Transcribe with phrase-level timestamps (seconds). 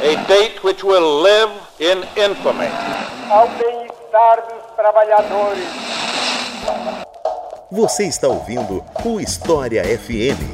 [0.00, 2.68] A date which will live in infamy.
[3.30, 5.64] Ao bem-estar dos trabalhadores.
[7.70, 10.51] Você está ouvindo o História FM.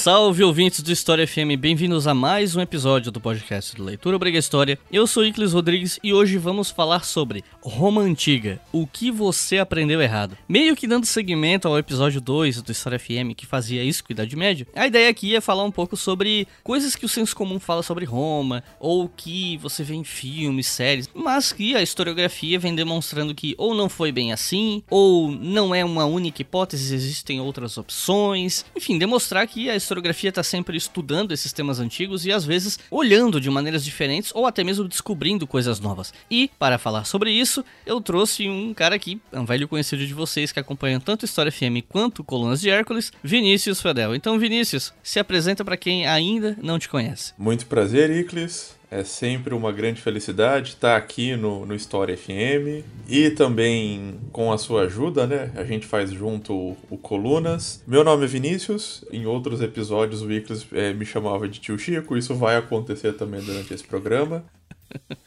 [0.00, 4.38] Salve ouvintes do História FM, bem-vindos a mais um episódio do podcast do Leitura Obriga
[4.38, 4.78] História.
[4.90, 10.00] Eu sou Iclis Rodrigues e hoje vamos falar sobre Roma Antiga, o que você aprendeu
[10.00, 10.38] errado.
[10.48, 14.14] Meio que dando seguimento ao episódio 2 do História FM que fazia isso com a
[14.14, 17.60] Idade Média, a ideia aqui é falar um pouco sobre coisas que o senso comum
[17.60, 22.74] fala sobre Roma, ou que você vê em filmes, séries, mas que a historiografia vem
[22.74, 27.76] demonstrando que ou não foi bem assim, ou não é uma única hipótese, existem outras
[27.76, 32.78] opções, enfim, demonstrar que a historiografia está sempre estudando esses temas antigos e às vezes
[32.90, 36.14] olhando de maneiras diferentes ou até mesmo descobrindo coisas novas.
[36.30, 40.52] E para falar sobre isso, eu trouxe um cara aqui, um velho conhecido de vocês
[40.52, 44.14] que acompanha tanto História FM quanto Colunas de Hércules, Vinícius Fedel.
[44.14, 47.32] Então, Vinícius, se apresenta para quem ainda não te conhece.
[47.36, 48.79] Muito prazer, Iclis.
[48.90, 54.58] É sempre uma grande felicidade estar aqui no, no História FM e também com a
[54.58, 55.52] sua ajuda, né?
[55.54, 57.84] A gente faz junto o, o Colunas.
[57.86, 59.04] Meu nome é Vinícius.
[59.12, 62.16] Em outros episódios o Iclis é, me chamava de tio Chico.
[62.16, 64.44] Isso vai acontecer também durante esse programa.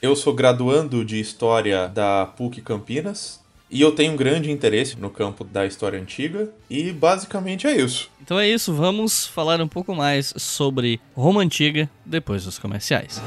[0.02, 3.42] Eu sou graduando de História da PUC Campinas.
[3.73, 8.07] E eu tenho um grande interesse no campo da história antiga, e basicamente é isso.
[8.21, 13.19] Então é isso, vamos falar um pouco mais sobre Roma Antiga depois dos comerciais.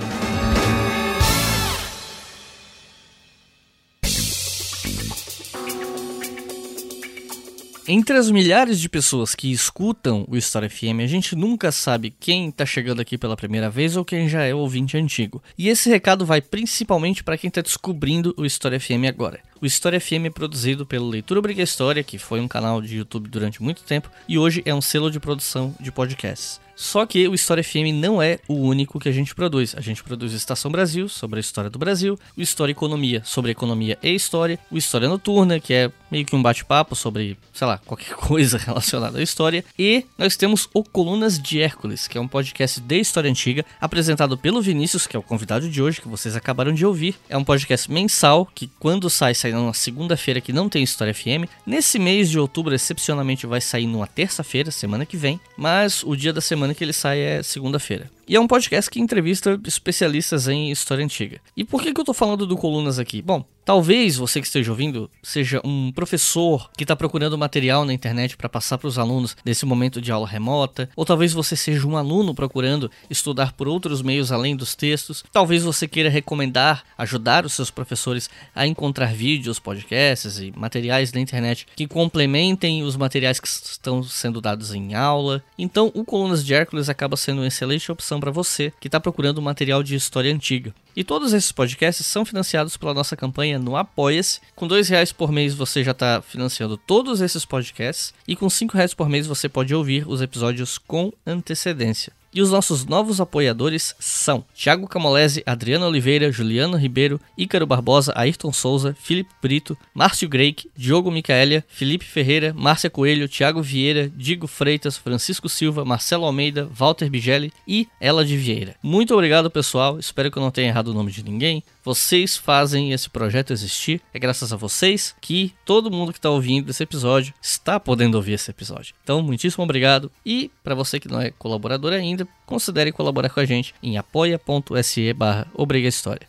[7.88, 12.48] Entre as milhares de pessoas que escutam o História FM, a gente nunca sabe quem
[12.48, 15.40] está chegando aqui pela primeira vez ou quem já é ouvinte antigo.
[15.56, 19.38] E esse recado vai principalmente para quem está descobrindo o História FM agora.
[19.60, 23.28] O História FM é produzido pelo Leitura Obriga História, que foi um canal de YouTube
[23.28, 26.60] durante muito tempo e hoje é um selo de produção de podcasts.
[26.76, 29.74] Só que o História FM não é o único que a gente produz.
[29.74, 33.98] A gente produz Estação Brasil, sobre a história do Brasil, o História Economia, sobre economia
[34.02, 38.14] e história, o História Noturna, que é meio que um bate-papo sobre, sei lá, qualquer
[38.16, 42.80] coisa relacionada à história, e nós temos o Colunas de Hércules, que é um podcast
[42.80, 46.72] de história antiga, apresentado pelo Vinícius, que é o convidado de hoje, que vocês acabaram
[46.72, 47.16] de ouvir.
[47.28, 51.48] É um podcast mensal, que quando sai, sai na segunda-feira, que não tem História FM.
[51.66, 56.32] Nesse mês de outubro, excepcionalmente, vai sair numa terça-feira, semana que vem, mas o dia
[56.32, 58.15] da semana que ele sai é segunda-feira.
[58.28, 61.40] E é um podcast que entrevista especialistas em história antiga.
[61.56, 63.22] E por que, que eu tô falando do Colunas aqui?
[63.22, 68.36] Bom, talvez você que esteja ouvindo seja um professor que está procurando material na internet
[68.36, 71.96] para passar para os alunos nesse momento de aula remota, ou talvez você seja um
[71.96, 75.22] aluno procurando estudar por outros meios além dos textos.
[75.32, 81.20] Talvez você queira recomendar, ajudar os seus professores a encontrar vídeos, podcasts e materiais na
[81.20, 85.44] internet que complementem os materiais que estão sendo dados em aula.
[85.56, 89.42] Então, o Colunas de Hércules acaba sendo uma excelente opção para você que está procurando
[89.42, 90.74] material de história antiga.
[90.94, 94.40] E todos esses podcasts são financiados pela nossa campanha no Apoia-se.
[94.54, 98.76] Com dois reais por mês você já está financiando todos esses podcasts e com cinco
[98.76, 102.12] reais por mês você pode ouvir os episódios com antecedência.
[102.36, 108.52] E os nossos novos apoiadores são Thiago Camolese, Adriana Oliveira, Juliano Ribeiro, Ícaro Barbosa, Ayrton
[108.52, 114.98] Souza, Felipe Brito, Márcio Greik, Diogo Micaelia, Felipe Ferreira, Márcia Coelho, Thiago Vieira, Digo Freitas,
[114.98, 118.74] Francisco Silva, Marcelo Almeida, Walter Bigelli e Ela de Vieira.
[118.82, 119.98] Muito obrigado, pessoal.
[119.98, 121.62] Espero que eu não tenha errado o nome de ninguém.
[121.82, 124.02] Vocês fazem esse projeto existir.
[124.12, 128.32] É graças a vocês que todo mundo que está ouvindo esse episódio está podendo ouvir
[128.32, 128.94] esse episódio.
[129.02, 130.10] Então, muitíssimo obrigado.
[130.26, 135.12] E para você que não é colaborador ainda, considere colaborar com a gente em apoia.se
[135.12, 135.46] barra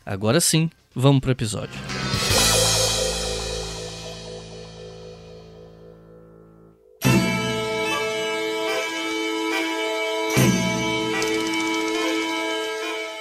[0.05, 1.79] Agora sim, vamos pro episódio.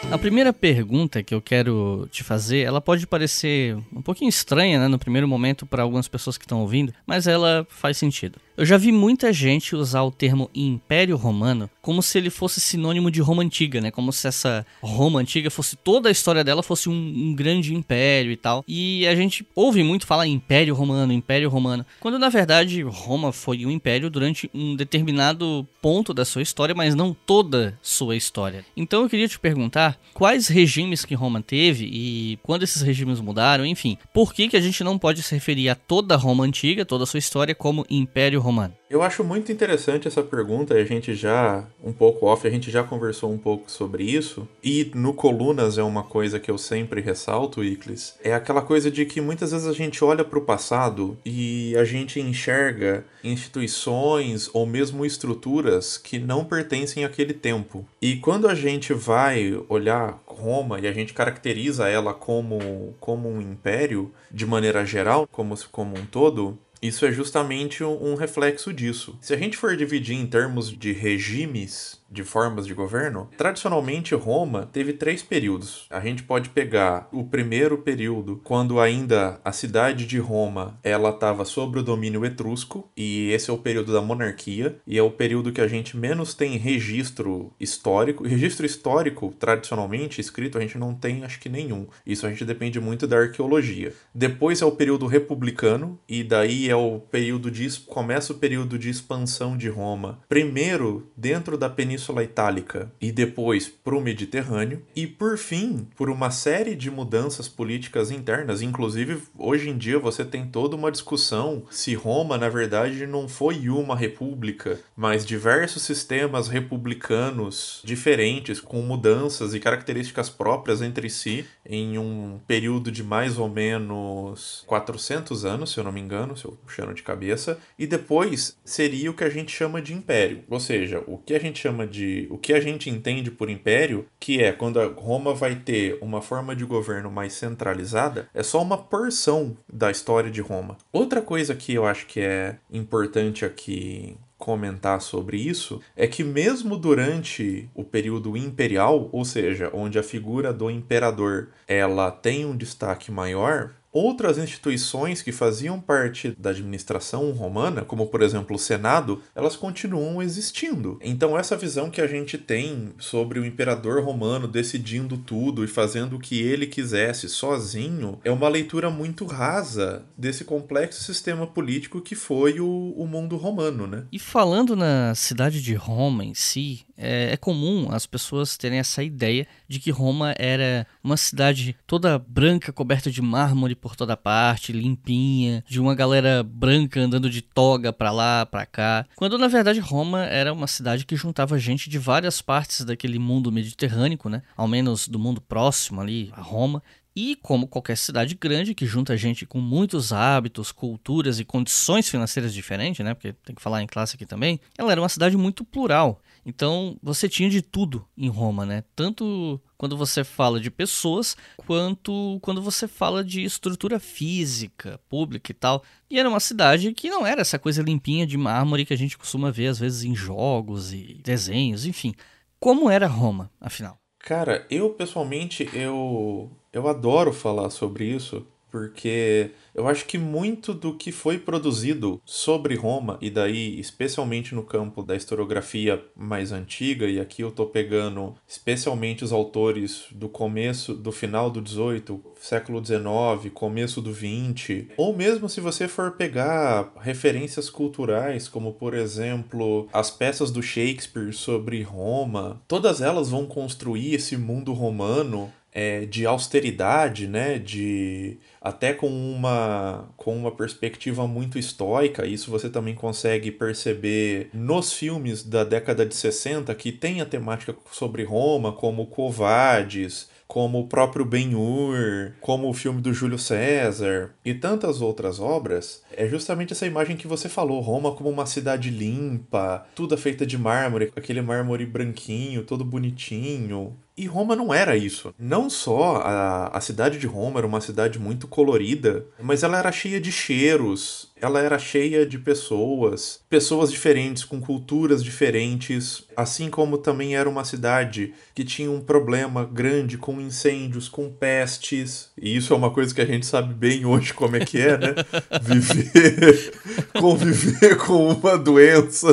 [0.09, 4.89] A primeira pergunta que eu quero te fazer, ela pode parecer um pouquinho estranha, né,
[4.89, 8.41] no primeiro momento para algumas pessoas que estão ouvindo, mas ela faz sentido.
[8.57, 13.11] Eu já vi muita gente usar o termo Império Romano como se ele fosse sinônimo
[13.11, 13.91] de Roma Antiga, né?
[13.91, 18.33] Como se essa Roma Antiga fosse toda a história dela fosse um, um grande império
[18.33, 18.65] e tal.
[18.67, 23.67] E a gente ouve muito falar Império Romano, Império Romano, quando na verdade Roma foi
[23.67, 28.65] um império durante um determinado ponto da sua história, mas não toda sua história.
[28.75, 33.67] Então eu queria te perguntar quais regimes que Roma teve e quando esses regimes mudaram,
[33.67, 37.05] enfim, por que que a gente não pode se referir a toda Roma Antiga, toda
[37.05, 38.73] a sua história como Império romano?
[38.89, 42.85] Eu acho muito interessante essa pergunta, a gente já, um pouco off, a gente já
[42.85, 44.47] conversou um pouco sobre isso.
[44.63, 48.15] E no Colunas é uma coisa que eu sempre ressalto, Iclis.
[48.23, 51.85] É aquela coisa de que muitas vezes a gente olha para o passado e a
[51.85, 57.85] gente enxerga instituições ou mesmo estruturas que não pertencem àquele tempo.
[58.01, 63.41] E quando a gente vai olhar Roma e a gente caracteriza ela como, como um
[63.41, 69.19] império de maneira geral, como, como um todo, isso é justamente um reflexo disso.
[69.21, 74.69] Se a gente for dividir em termos de regimes de formas de governo, tradicionalmente Roma
[74.73, 75.87] teve três períodos.
[75.91, 81.45] A gente pode pegar o primeiro período, quando ainda a cidade de Roma ela estava
[81.45, 85.53] sob o domínio etrusco, e esse é o período da monarquia, e é o período
[85.53, 88.27] que a gente menos tem registro histórico.
[88.27, 91.87] Registro histórico, tradicionalmente escrito, a gente não tem, acho que nenhum.
[92.07, 93.93] Isso a gente depende muito da arqueologia.
[94.15, 98.89] Depois é o período republicano, e daí é o período de começa o período de
[98.89, 100.21] expansão de Roma.
[100.29, 106.09] Primeiro dentro da península Península Itálica e depois para o Mediterrâneo, e por fim, por
[106.09, 108.63] uma série de mudanças políticas internas.
[108.63, 113.69] Inclusive, hoje em dia você tem toda uma discussão se Roma, na verdade, não foi
[113.69, 121.99] uma república, mas diversos sistemas republicanos diferentes, com mudanças e características próprias entre si, em
[121.99, 126.57] um período de mais ou menos 400 anos, se eu não me engano, se eu
[126.65, 131.03] puxando de cabeça, e depois seria o que a gente chama de império, ou seja,
[131.07, 134.53] o que a gente chama de o que a gente entende por império, que é
[134.53, 139.91] quando Roma vai ter uma forma de governo mais centralizada, é só uma porção da
[139.91, 140.77] história de Roma.
[140.93, 146.77] Outra coisa que eu acho que é importante aqui comentar sobre isso é que mesmo
[146.77, 153.11] durante o período imperial, ou seja, onde a figura do imperador ela tem um destaque
[153.11, 159.57] maior, Outras instituições que faziam parte da administração romana, como por exemplo o Senado, elas
[159.57, 160.99] continuam existindo.
[161.03, 166.17] Então essa visão que a gente tem sobre o imperador romano decidindo tudo e fazendo
[166.17, 172.15] o que ele quisesse sozinho é uma leitura muito rasa desse complexo sistema político que
[172.15, 174.05] foi o, o mundo romano, né?
[174.13, 179.03] E falando na cidade de Roma em si, é, é, comum as pessoas terem essa
[179.03, 184.73] ideia de que Roma era uma cidade toda branca, coberta de mármore por toda parte,
[184.73, 189.07] limpinha, de uma galera branca andando de toga para lá, para cá.
[189.17, 193.53] Quando na verdade Roma era uma cidade que juntava gente de várias partes daquele mundo
[193.53, 194.43] mediterrâneo, né?
[194.57, 196.83] Ao menos do mundo próximo ali a Roma.
[197.19, 202.53] E como qualquer cidade grande que junta gente com muitos hábitos, culturas e condições financeiras
[202.53, 203.15] diferentes, né?
[203.15, 204.61] Porque tem que falar em classe aqui também.
[204.77, 206.21] Ela era uma cidade muito plural.
[206.49, 208.85] Então você tinha de tudo em Roma, né?
[208.95, 215.55] Tanto quando você fala de pessoas, quanto quando você fala de estrutura física, pública e
[215.55, 215.83] tal.
[216.09, 219.19] E era uma cidade que não era essa coisa limpinha de mármore que a gente
[219.19, 222.15] costuma ver às vezes em jogos e desenhos, enfim.
[222.61, 223.99] Como era Roma, afinal?
[224.21, 230.93] Cara, eu pessoalmente eu eu adoro falar sobre isso, porque eu acho que muito do
[230.93, 237.19] que foi produzido sobre Roma, e daí especialmente no campo da historiografia mais antiga, e
[237.19, 243.49] aqui eu tô pegando especialmente os autores do começo, do final do 18, século 19,
[243.49, 250.11] começo do 20, ou mesmo se você for pegar referências culturais, como por exemplo as
[250.11, 257.27] peças do Shakespeare sobre Roma, todas elas vão construir esse mundo romano é, de austeridade,
[257.27, 262.27] né, de até com uma com uma perspectiva muito estoica.
[262.27, 267.77] Isso você também consegue perceber nos filmes da década de 60 que tem a temática
[267.93, 274.53] sobre Roma, como Covades, como o próprio Ben-Hur, como o filme do Júlio César e
[274.53, 279.87] tantas outras obras, é justamente essa imagem que você falou, Roma como uma cidade limpa,
[279.95, 283.97] tudo feita de mármore, aquele mármore branquinho, todo bonitinho.
[284.17, 285.35] E Roma não era isso.
[285.39, 289.93] Não só a, a cidade de Roma era uma cidade muito colorida, mas ela era
[289.93, 296.97] cheia de cheiros, ela era cheia de pessoas, pessoas diferentes, com culturas diferentes, assim como
[296.97, 302.31] também era uma cidade que tinha um problema grande com incêndios, com pestes.
[302.41, 304.97] E isso é uma coisa que a gente sabe bem hoje como é que é,
[304.97, 305.15] né?
[305.61, 306.73] Viver,
[307.21, 309.29] conviver com uma doença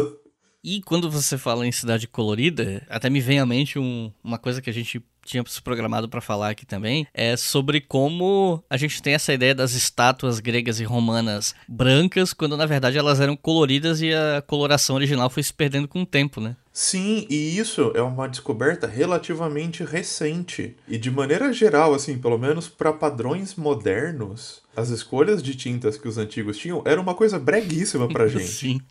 [0.63, 4.61] e quando você fala em cidade colorida, até me vem à mente um, uma coisa
[4.61, 9.01] que a gente tinha se programado para falar aqui também, é sobre como a gente
[9.01, 14.01] tem essa ideia das estátuas gregas e romanas brancas, quando na verdade elas eram coloridas
[14.01, 16.55] e a coloração original foi se perdendo com o tempo, né?
[16.71, 20.75] Sim, e isso é uma descoberta relativamente recente.
[20.87, 26.07] E de maneira geral, assim, pelo menos para padrões modernos, as escolhas de tintas que
[26.07, 28.47] os antigos tinham era uma coisa breguíssima pra gente.
[28.47, 28.81] Sim.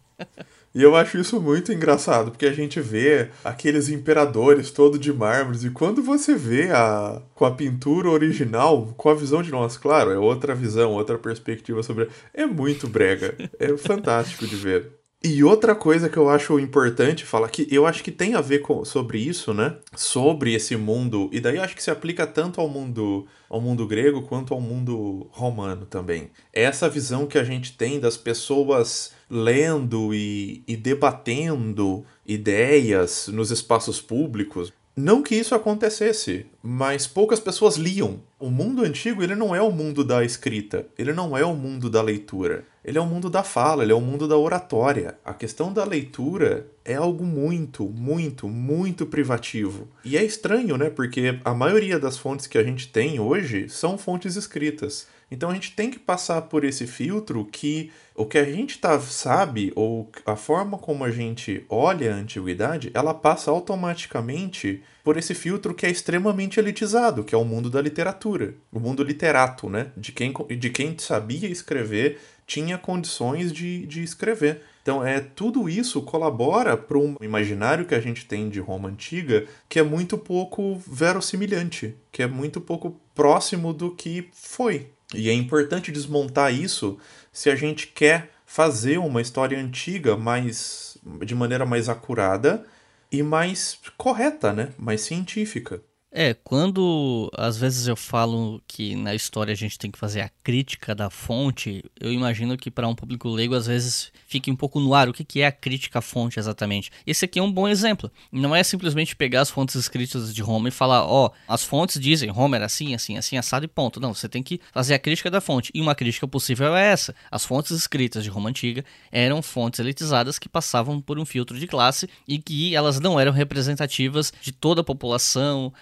[0.75, 5.65] E eu acho isso muito engraçado, porque a gente vê aqueles imperadores todo de mármores,
[5.65, 10.11] e quando você vê a com a pintura original, com a visão de nós, claro,
[10.11, 12.09] é outra visão, outra perspectiva sobre.
[12.33, 13.37] É muito brega.
[13.59, 15.03] É fantástico de ver.
[15.25, 18.59] E outra coisa que eu acho importante falar que eu acho que tem a ver
[18.59, 19.77] com, sobre isso, né?
[19.95, 24.23] Sobre esse mundo, e daí acho que se aplica tanto ao mundo ao mundo grego
[24.23, 26.31] quanto ao mundo romano também.
[26.53, 33.51] É essa visão que a gente tem das pessoas lendo e, e debatendo ideias nos
[33.51, 34.71] espaços públicos.
[34.95, 38.21] Não que isso acontecesse, mas poucas pessoas liam.
[38.39, 41.91] O mundo antigo ele não é o mundo da escrita, ele não é o mundo
[41.91, 42.65] da leitura.
[42.85, 45.17] Ele é o mundo da fala, ele é o mundo da oratória.
[45.25, 49.87] A questão da leitura é algo muito, muito, muito privativo.
[50.05, 50.91] E é estranho, né?
[50.91, 55.07] Porque a maioria das fontes que a gente tem hoje são fontes escritas.
[55.31, 59.01] Então a gente tem que passar por esse filtro que o que a gente tá,
[59.01, 65.35] sabe, ou a forma como a gente olha a antiguidade, ela passa automaticamente por esse
[65.35, 68.55] filtro que é extremamente elitizado, que é o mundo da literatura.
[68.73, 69.89] O mundo literato, né?
[69.97, 74.63] De quem, de quem sabia escrever, tinha condições de, de escrever.
[74.83, 79.47] Então, é tudo isso colabora para um imaginário que a gente tem de Roma antiga
[79.69, 84.89] que é muito pouco verossimilhante, que é muito pouco próximo do que foi.
[85.15, 86.99] E é importante desmontar isso
[87.33, 92.65] se a gente quer fazer uma história antiga mais de maneira mais acurada
[93.13, 94.75] e mais correta, né?
[94.79, 95.83] Mais científica.
[96.15, 100.31] É, quando às vezes eu falo que na história a gente tem que fazer a
[100.45, 104.79] crítica da fonte, eu imagino que para um público leigo às vezes fique um pouco
[104.79, 106.91] no ar o que é a crítica à fonte exatamente.
[107.07, 108.13] Esse aqui é um bom exemplo.
[108.31, 111.99] Não é simplesmente pegar as fontes escritas de Roma e falar, ó, oh, as fontes
[111.99, 113.99] dizem Roma era assim, assim, assim, assado e ponto.
[113.99, 115.71] Não, você tem que fazer a crítica da fonte.
[115.73, 117.15] E uma crítica possível é essa.
[117.31, 121.67] As fontes escritas de Roma antiga eram fontes elitizadas que passavam por um filtro de
[121.67, 125.73] classe e que elas não eram representativas de toda a população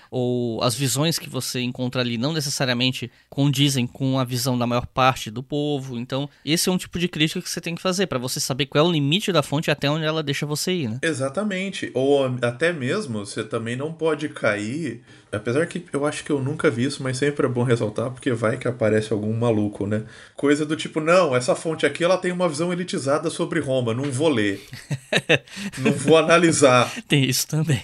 [0.63, 5.31] as visões que você encontra ali não necessariamente condizem com a visão da maior parte
[5.31, 5.99] do povo.
[5.99, 8.67] Então, esse é um tipo de crítica que você tem que fazer para você saber
[8.67, 10.99] qual é o limite da fonte até onde ela deixa você ir, né?
[11.03, 11.91] Exatamente.
[11.95, 15.03] Ou até mesmo você também não pode cair.
[15.33, 18.33] Apesar que eu acho que eu nunca vi isso, mas sempre é bom ressaltar, porque
[18.33, 20.03] vai que aparece algum maluco, né?
[20.35, 24.11] Coisa do tipo, não, essa fonte aqui ela tem uma visão elitizada sobre Roma, não
[24.11, 24.61] vou ler.
[25.79, 26.91] não vou analisar.
[27.07, 27.83] Tem isso também.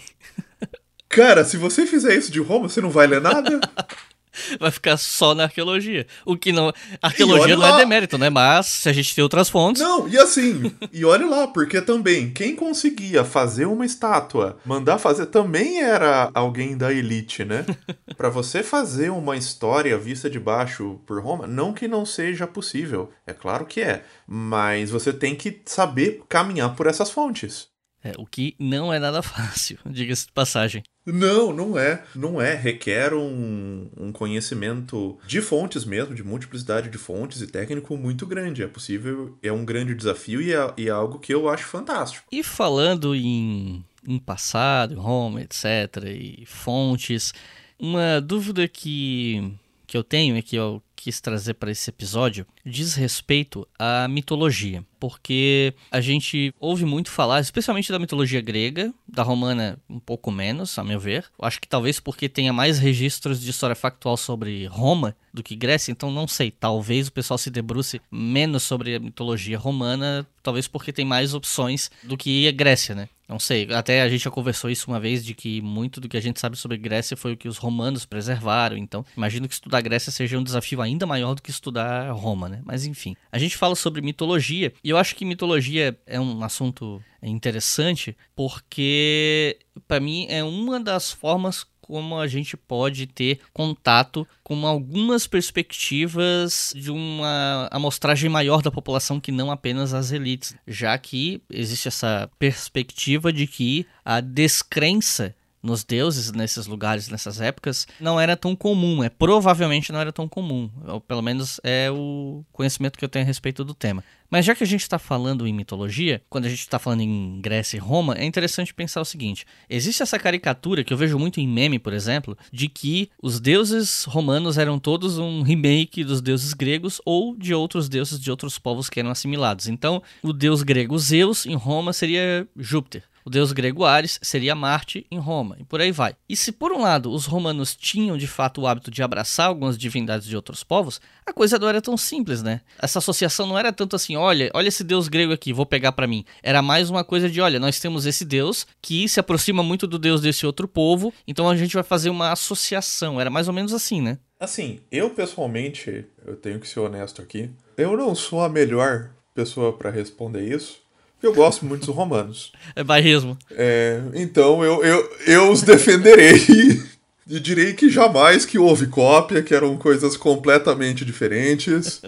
[1.09, 3.61] Cara, se você fizer isso de Roma, você não vai ler nada?
[4.61, 6.07] vai ficar só na arqueologia.
[6.25, 6.73] O que não.
[7.01, 7.77] Arqueologia não é lá.
[7.77, 8.31] é demérito, né?
[8.31, 9.83] Mas se a gente tem outras fontes.
[9.83, 15.27] Não, e assim, e olha lá, porque também, quem conseguia fazer uma estátua, mandar fazer,
[15.27, 17.65] também era alguém da elite, né?
[18.17, 23.11] para você fazer uma história vista de baixo por Roma, não que não seja possível,
[23.27, 27.69] é claro que é, mas você tem que saber caminhar por essas fontes.
[28.03, 30.83] É, o que não é nada fácil, diga-se de passagem.
[31.07, 32.03] Não, não é.
[32.15, 32.55] Não é.
[32.55, 38.63] Requer um, um conhecimento de fontes mesmo, de multiplicidade de fontes e técnico muito grande.
[38.63, 42.27] É possível, é um grande desafio e é, e é algo que eu acho fantástico.
[42.33, 47.33] E falando em, em passado, Roma, etc., e fontes,
[47.79, 49.53] uma dúvida que,
[49.87, 54.85] que eu tenho é que eu quis trazer para esse episódio diz respeito à mitologia
[54.99, 60.79] porque a gente ouve muito falar, especialmente da mitologia grega, da romana um pouco menos,
[60.79, 61.25] a meu ver.
[61.41, 65.93] Acho que talvez porque tenha mais registros de história factual sobre Roma do que Grécia,
[65.93, 70.93] então não sei, talvez o pessoal se debruce menos sobre a mitologia romana, talvez porque
[70.93, 73.09] tem mais opções do que a Grécia, né?
[73.29, 76.17] Não sei, até a gente já conversou isso uma vez de que muito do que
[76.17, 79.81] a gente sabe sobre Grécia foi o que os romanos preservaram, então imagino que estudar
[79.81, 82.63] Grécia seja um desafio ainda maior do que estudar Roma, né?
[82.65, 87.03] Mas enfim, a gente fala sobre mitologia e eu acho que mitologia é um assunto
[87.21, 94.65] interessante porque para mim é uma das formas como a gente pode ter contato com
[94.65, 101.43] algumas perspectivas de uma amostragem maior da população que não apenas as elites, já que
[101.51, 105.35] existe essa perspectiva de que a descrença
[105.67, 109.03] nos deuses nesses lugares, nessas épocas, não era tão comum.
[109.03, 110.71] É provavelmente não era tão comum.
[110.87, 114.03] Ou pelo menos é o conhecimento que eu tenho a respeito do tema.
[114.31, 117.41] Mas já que a gente está falando em mitologia, quando a gente está falando em
[117.41, 121.41] Grécia e Roma, é interessante pensar o seguinte: existe essa caricatura que eu vejo muito
[121.41, 126.53] em meme, por exemplo, de que os deuses romanos eram todos um remake dos deuses
[126.53, 129.69] gregos ou de outros deuses de outros povos que eram assimilados.
[129.69, 133.05] Então, o deus grego Zeus em Roma seria Júpiter.
[133.27, 136.15] O deus grego Ares seria Marte em Roma, e por aí vai.
[136.29, 139.77] E se por um lado os romanos tinham de fato o hábito de abraçar algumas
[139.77, 142.61] divindades de outros povos, a coisa não era tão simples, né?
[142.79, 146.07] Essa associação não era tanto assim, olha, olha esse deus grego aqui, vou pegar para
[146.07, 146.25] mim.
[146.41, 149.99] Era mais uma coisa de, olha, nós temos esse deus que se aproxima muito do
[149.99, 153.21] deus desse outro povo, então a gente vai fazer uma associação.
[153.21, 154.19] Era mais ou menos assim, né?
[154.39, 159.77] Assim, eu pessoalmente, eu tenho que ser honesto aqui, eu não sou a melhor pessoa
[159.77, 160.86] para responder isso,
[161.23, 162.53] eu gosto muito dos romanos.
[162.75, 163.37] É bairrismo.
[163.51, 166.37] É, então eu, eu, eu os defenderei
[167.29, 172.01] e direi que jamais que houve cópia, que eram coisas completamente diferentes,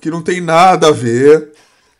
[0.00, 1.52] que não tem nada a ver,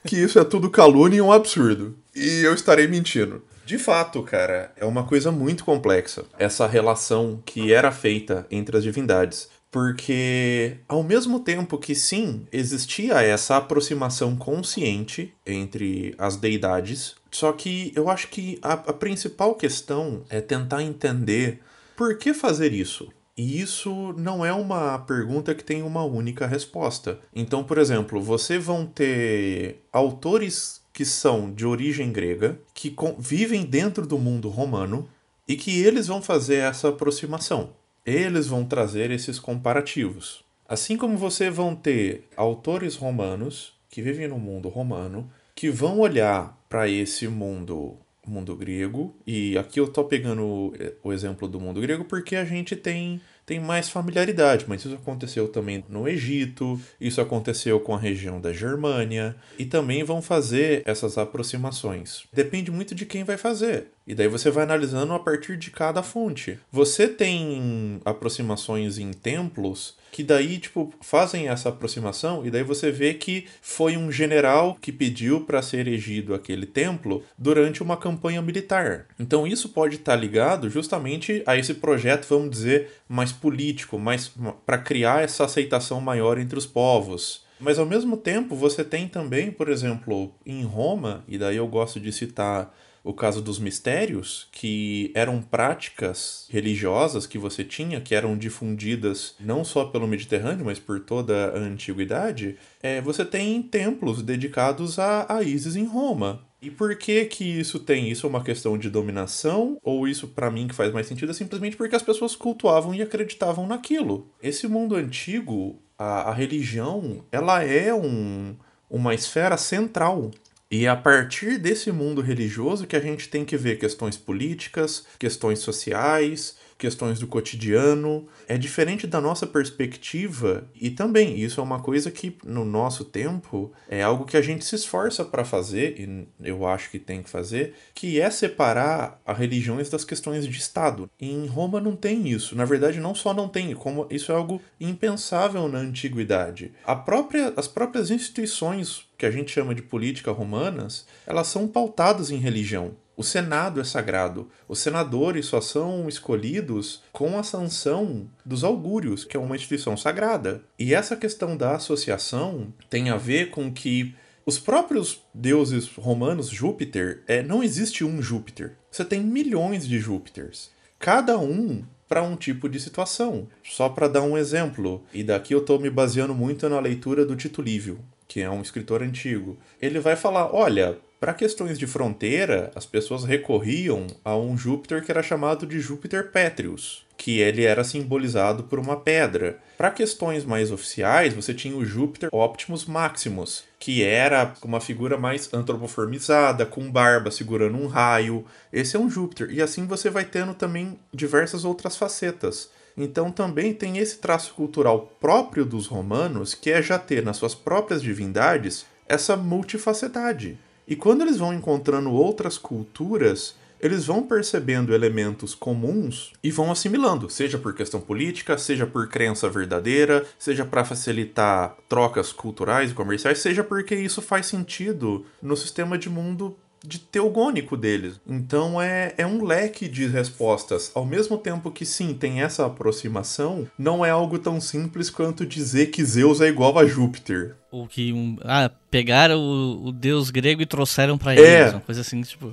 [0.05, 1.97] que isso é tudo calúnia e um absurdo.
[2.15, 3.43] E eu estarei mentindo.
[3.67, 8.85] De fato, cara, é uma coisa muito complexa essa relação que era feita entre as
[8.85, 9.49] divindades.
[9.71, 17.93] Porque, ao mesmo tempo que sim, existia essa aproximação consciente entre as deidades, só que
[17.95, 21.61] eu acho que a, a principal questão é tentar entender
[21.97, 23.09] por que fazer isso.
[23.37, 27.19] E isso não é uma pergunta que tem uma única resposta.
[27.35, 34.07] Então, por exemplo, você vão ter autores que são de origem grega, que vivem dentro
[34.07, 35.07] do mundo romano,
[35.47, 37.75] e que eles vão fazer essa aproximação
[38.07, 40.45] eles vão trazer esses comparativos.
[40.69, 46.57] Assim como você vão ter autores romanos que vivem no mundo romano, que vão olhar
[46.69, 47.97] para esse mundo
[48.27, 50.73] mundo grego, e aqui eu estou pegando
[51.03, 55.47] o exemplo do mundo grego porque a gente tem tem mais familiaridade, mas isso aconteceu
[55.47, 61.17] também no Egito, isso aconteceu com a região da Germânia, e também vão fazer essas
[61.17, 62.25] aproximações.
[62.33, 63.93] Depende muito de quem vai fazer.
[64.05, 66.59] E daí você vai analisando a partir de cada fonte.
[66.73, 73.13] Você tem aproximações em templos que daí, tipo, fazem essa aproximação e daí você vê
[73.13, 79.09] que foi um general que pediu para ser erigido aquele templo durante uma campanha militar.
[79.21, 84.33] Então isso pode estar tá ligado justamente a esse projeto, vamos dizer, mais político, mais
[84.65, 87.45] para criar essa aceitação maior entre os povos.
[87.61, 92.01] Mas ao mesmo tempo, você tem também, por exemplo, em Roma, e daí eu gosto
[92.01, 92.75] de citar
[93.07, 99.65] o caso dos mistérios, que eram práticas religiosas que você tinha, que eram difundidas não
[99.65, 105.41] só pelo Mediterrâneo, mas por toda a antiguidade, é, você tem templos dedicados a, a
[105.41, 106.45] Isis em Roma.
[106.61, 108.11] E por que que isso tem?
[108.11, 109.79] Isso é uma questão de dominação?
[109.85, 113.03] Ou isso, para mim, que faz mais sentido, é simplesmente porque as pessoas cultuavam e
[113.03, 114.29] acreditavam naquilo.
[114.43, 118.57] Esse mundo antigo, a, a religião, ela é um,
[118.91, 120.33] uma esfera central
[120.71, 125.07] e é a partir desse mundo religioso que a gente tem que ver questões políticas,
[125.19, 128.27] questões sociais, questões do cotidiano.
[128.49, 133.73] É diferente da nossa perspectiva e também isso é uma coisa que no nosso tempo
[133.89, 137.31] é algo que a gente se esforça para fazer e eu acho que tem que
[137.31, 141.11] fazer, que é separar as religiões das questões de Estado.
[141.21, 142.57] Em Roma não tem isso.
[142.57, 146.73] Na verdade, não só não tem, como isso é algo impensável na antiguidade.
[146.85, 152.31] A própria, as próprias instituições que a gente chama de política romanas, elas são pautadas
[152.31, 152.95] em religião.
[153.17, 154.51] O Senado é sagrado.
[154.69, 160.63] Os senadores só são escolhidos com a sanção dos augúrios, que é uma instituição sagrada.
[160.79, 167.25] E essa questão da associação tem a ver com que os próprios deuses romanos, Júpiter,
[167.27, 168.77] é, não existe um Júpiter.
[168.91, 170.71] Você tem milhões de Júpiters.
[170.99, 173.49] Cada um para um tipo de situação.
[173.65, 177.35] Só para dar um exemplo, e daqui eu estou me baseando muito na leitura do
[177.35, 177.99] Tito Livio,
[178.29, 179.59] que é um escritor antigo.
[179.81, 185.11] Ele vai falar: olha, para questões de fronteira, as pessoas recorriam a um Júpiter que
[185.11, 189.59] era chamado de Júpiter Pétreos, que ele era simbolizado por uma pedra.
[189.79, 195.53] Para questões mais oficiais, você tinha o Júpiter Optimus Maximus, que era uma figura mais
[195.55, 198.45] antropoformizada, com barba segurando um raio.
[198.71, 199.51] Esse é um Júpiter.
[199.51, 202.71] E assim você vai tendo também diversas outras facetas.
[202.95, 207.55] Então também tem esse traço cultural próprio dos romanos, que é já ter nas suas
[207.55, 210.59] próprias divindades essa multifacetade.
[210.87, 217.29] E quando eles vão encontrando outras culturas, eles vão percebendo elementos comuns e vão assimilando,
[217.29, 223.39] seja por questão política, seja por crença verdadeira, seja para facilitar trocas culturais e comerciais,
[223.39, 228.21] seja porque isso faz sentido no sistema de mundo de teogônico deles.
[228.27, 230.91] Então é, é um leque de respostas.
[230.95, 235.87] Ao mesmo tempo que sim, tem essa aproximação, não é algo tão simples quanto dizer
[235.87, 237.57] que Zeus é igual a Júpiter.
[237.71, 241.39] Ou que um, ah, pegaram o, o deus grego e trouxeram para é.
[241.39, 242.53] eles, uma coisa assim, tipo.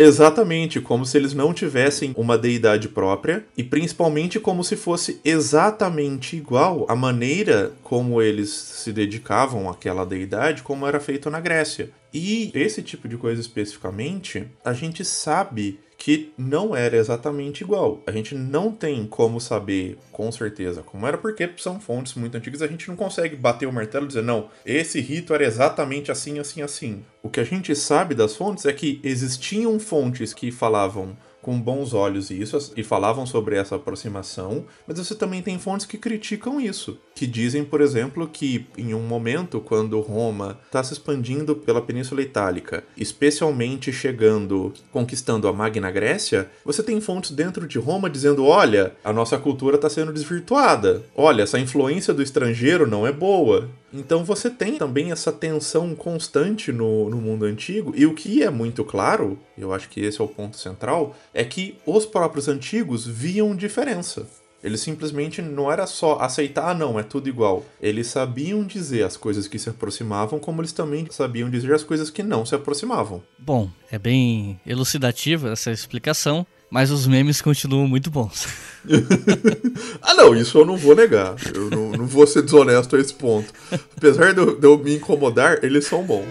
[0.00, 6.36] Exatamente, como se eles não tivessem uma deidade própria e principalmente como se fosse exatamente
[6.36, 11.90] igual a maneira como eles se dedicavam àquela deidade, como era feito na Grécia.
[12.14, 18.02] E esse tipo de coisa especificamente, a gente sabe que não era exatamente igual.
[18.06, 22.62] A gente não tem como saber com certeza como era, porque são fontes muito antigas,
[22.62, 26.38] a gente não consegue bater o martelo e dizer, não, esse rito era exatamente assim,
[26.38, 27.04] assim, assim.
[27.22, 31.94] O que a gente sabe das fontes é que existiam fontes que falavam com bons
[31.94, 36.98] olhos isso e falavam sobre essa aproximação, mas você também tem fontes que criticam isso,
[37.14, 42.22] que dizem, por exemplo, que em um momento quando Roma está se expandindo pela Península
[42.22, 48.94] Itálica, especialmente chegando, conquistando a Magna Grécia, você tem fontes dentro de Roma dizendo: olha,
[49.04, 53.68] a nossa cultura está sendo desvirtuada, olha, essa influência do estrangeiro não é boa.
[53.92, 58.50] Então você tem também essa tensão constante no, no mundo antigo, e o que é
[58.50, 63.06] muito claro, eu acho que esse é o ponto central, é que os próprios antigos
[63.06, 64.26] viam diferença.
[64.62, 67.64] Eles simplesmente não era só aceitar, ah, não, é tudo igual.
[67.80, 72.10] Eles sabiam dizer as coisas que se aproximavam, como eles também sabiam dizer as coisas
[72.10, 73.22] que não se aproximavam.
[73.38, 78.46] Bom, é bem elucidativa essa explicação, mas os memes continuam muito bons.
[80.02, 81.34] ah, não, isso eu não vou negar.
[81.54, 83.52] Eu não, não vou ser desonesto a esse ponto.
[83.96, 86.26] Apesar de eu, de eu me incomodar, eles são bons.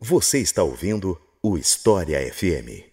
[0.00, 2.91] Você está ouvindo o História FM.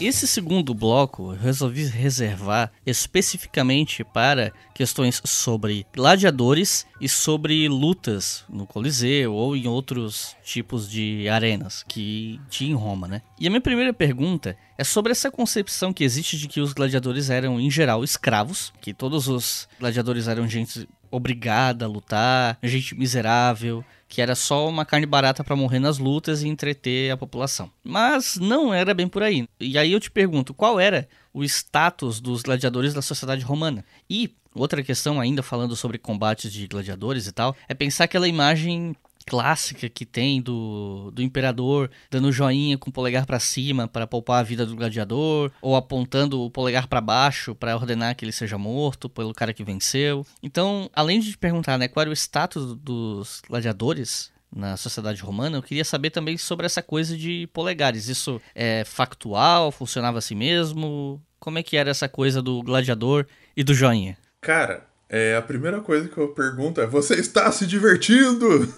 [0.00, 9.34] Esse segundo bloco resolvi reservar especificamente para questões sobre gladiadores e sobre lutas no Coliseu
[9.34, 13.20] ou em outros tipos de arenas que tinha em Roma, né?
[13.38, 17.28] E a minha primeira pergunta é sobre essa concepção que existe de que os gladiadores
[17.28, 23.84] eram, em geral, escravos, que todos os gladiadores eram gente obrigada a lutar, gente miserável,
[24.08, 27.70] que era só uma carne barata para morrer nas lutas e entreter a população.
[27.82, 29.46] Mas não era bem por aí.
[29.58, 33.84] E aí eu te pergunto, qual era o status dos gladiadores da sociedade romana?
[34.08, 38.96] E outra questão ainda falando sobre combates de gladiadores e tal, é pensar aquela imagem
[39.26, 44.40] clássica que tem do, do imperador dando joinha com o polegar para cima para poupar
[44.40, 48.58] a vida do gladiador, ou apontando o polegar para baixo para ordenar que ele seja
[48.58, 50.26] morto pelo cara que venceu.
[50.42, 55.58] Então, além de te perguntar né, qual era o status dos gladiadores, na sociedade romana,
[55.58, 58.08] eu queria saber também sobre essa coisa de polegares.
[58.08, 59.70] Isso é factual?
[59.70, 61.22] Funcionava assim mesmo?
[61.38, 64.18] Como é que era essa coisa do gladiador e do joinha?
[64.40, 68.72] Cara, é, a primeira coisa que eu pergunto é: você está se divertindo?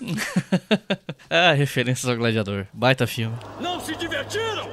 [1.29, 2.66] ah, referências ao Gladiador.
[2.73, 3.37] Baita filme.
[3.61, 4.71] Não se divertiram!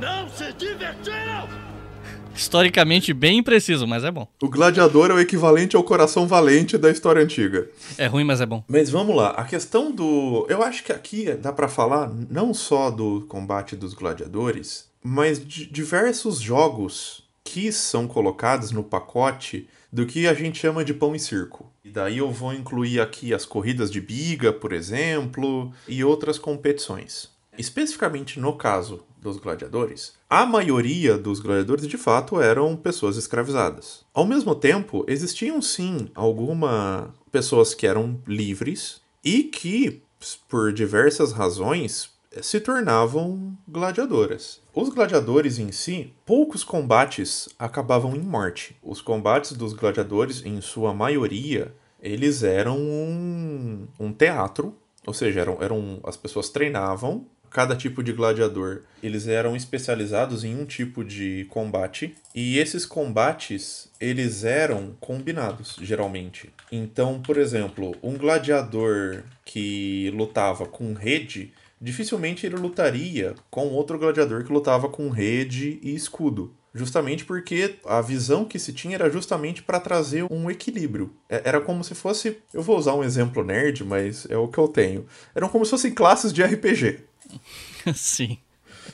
[0.00, 1.48] Não se divertiram!
[2.34, 4.26] Historicamente bem impreciso, mas é bom.
[4.42, 7.68] O Gladiador é o equivalente ao Coração Valente da história antiga.
[7.96, 8.64] É ruim, mas é bom.
[8.66, 10.46] Mas vamos lá, a questão do.
[10.50, 15.64] Eu acho que aqui dá para falar não só do combate dos gladiadores, mas de
[15.66, 21.20] diversos jogos que são colocados no pacote do que a gente chama de pão e
[21.20, 21.72] circo.
[21.84, 27.30] E daí eu vou incluir aqui as corridas de biga, por exemplo, e outras competições.
[27.56, 34.04] Especificamente no caso dos gladiadores, a maioria dos gladiadores de fato eram pessoas escravizadas.
[34.12, 40.02] Ao mesmo tempo, existiam sim algumas pessoas que eram livres e que,
[40.48, 42.10] por diversas razões,
[42.42, 44.63] se tornavam gladiadoras.
[44.74, 48.76] Os gladiadores em si, poucos combates acabavam em morte.
[48.82, 55.62] Os combates dos gladiadores, em sua maioria, eles eram um, um teatro, ou seja, eram,
[55.62, 61.46] eram as pessoas treinavam cada tipo de gladiador, eles eram especializados em um tipo de
[61.48, 66.50] combate e esses combates eles eram combinados geralmente.
[66.72, 74.44] Então, por exemplo, um gladiador que lutava com rede, dificilmente ele lutaria com outro gladiador
[74.44, 76.54] que lutava com rede e escudo.
[76.74, 81.14] Justamente porque a visão que se tinha era justamente para trazer um equilíbrio.
[81.28, 82.38] É, era como se fosse.
[82.52, 85.06] Eu vou usar um exemplo nerd, mas é o que eu tenho.
[85.34, 86.98] Eram como se fossem classes de RPG.
[87.94, 88.38] Sim.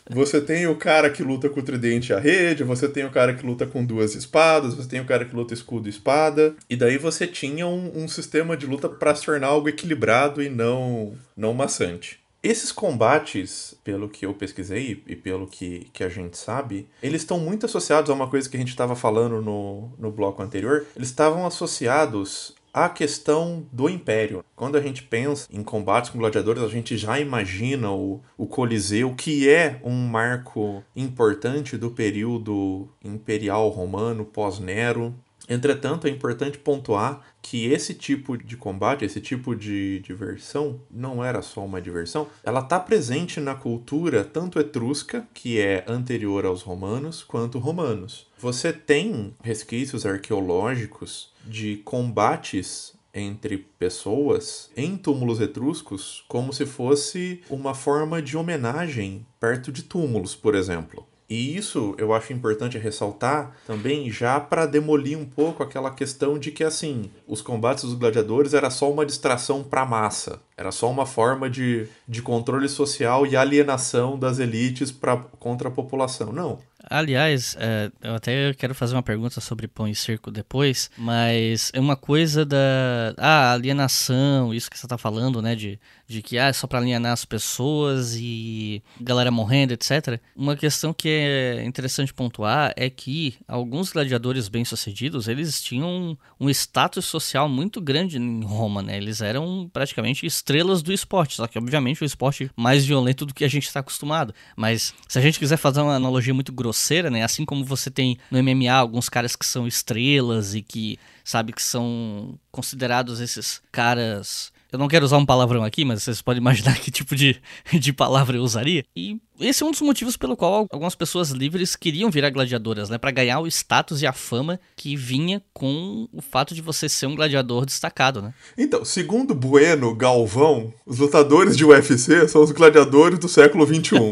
[0.08, 3.10] Você tem o cara que luta com o tridente e a rede, você tem o
[3.10, 6.54] cara que luta com duas espadas, você tem o cara que luta escudo e espada.
[6.68, 10.48] E daí você tinha um, um sistema de luta para se tornar algo equilibrado e
[10.48, 12.19] não, não maçante.
[12.42, 17.38] Esses combates, pelo que eu pesquisei e pelo que, que a gente sabe, eles estão
[17.38, 20.86] muito associados a uma coisa que a gente estava falando no, no bloco anterior.
[20.96, 24.42] Eles estavam associados à questão do império.
[24.56, 29.14] Quando a gente pensa em combates com gladiadores, a gente já imagina o, o Coliseu,
[29.14, 35.14] que é um marco importante do período imperial romano pós-Nero.
[35.48, 41.42] Entretanto, é importante pontuar que esse tipo de combate, esse tipo de diversão, não era
[41.42, 47.22] só uma diversão, ela está presente na cultura tanto etrusca, que é anterior aos romanos,
[47.22, 48.26] quanto romanos.
[48.38, 57.74] Você tem resquícios arqueológicos de combates entre pessoas em túmulos etruscos como se fosse uma
[57.74, 61.06] forma de homenagem perto de túmulos, por exemplo.
[61.30, 66.50] E isso eu acho importante ressaltar também já para demolir um pouco aquela questão de
[66.50, 70.90] que assim, os combates dos gladiadores era só uma distração para a massa, era só
[70.90, 76.32] uma forma de, de controle social e alienação das elites pra, contra a população.
[76.32, 81.70] Não, Aliás, é, eu até quero fazer uma pergunta sobre pão e circo depois, mas
[81.74, 86.38] é uma coisa da ah, alienação, isso que você está falando, né, de, de que
[86.38, 90.18] ah, é só para alienar as pessoas e galera morrendo, etc.
[90.34, 97.04] Uma questão que é interessante pontuar é que alguns gladiadores bem-sucedidos, eles tinham um status
[97.04, 98.96] social muito grande em Roma, né?
[98.96, 103.44] Eles eram praticamente estrelas do esporte, só que obviamente o esporte mais violento do que
[103.44, 104.34] a gente está acostumado.
[104.56, 107.24] Mas se a gente quiser fazer uma analogia muito grossa grosseira, né?
[107.24, 111.62] Assim como você tem no MMA alguns caras que são estrelas e que, sabe, que
[111.62, 114.52] são considerados esses caras.
[114.72, 117.40] Eu não quero usar um palavrão aqui, mas vocês podem imaginar que tipo de,
[117.72, 118.84] de palavra eu usaria.
[118.94, 122.96] E esse é um dos motivos pelo qual algumas pessoas livres queriam virar gladiadoras, né?
[122.96, 127.06] Para ganhar o status e a fama que vinha com o fato de você ser
[127.06, 128.32] um gladiador destacado, né?
[128.56, 134.10] Então, segundo Bueno Galvão, os lutadores de UFC são os gladiadores do século XXI.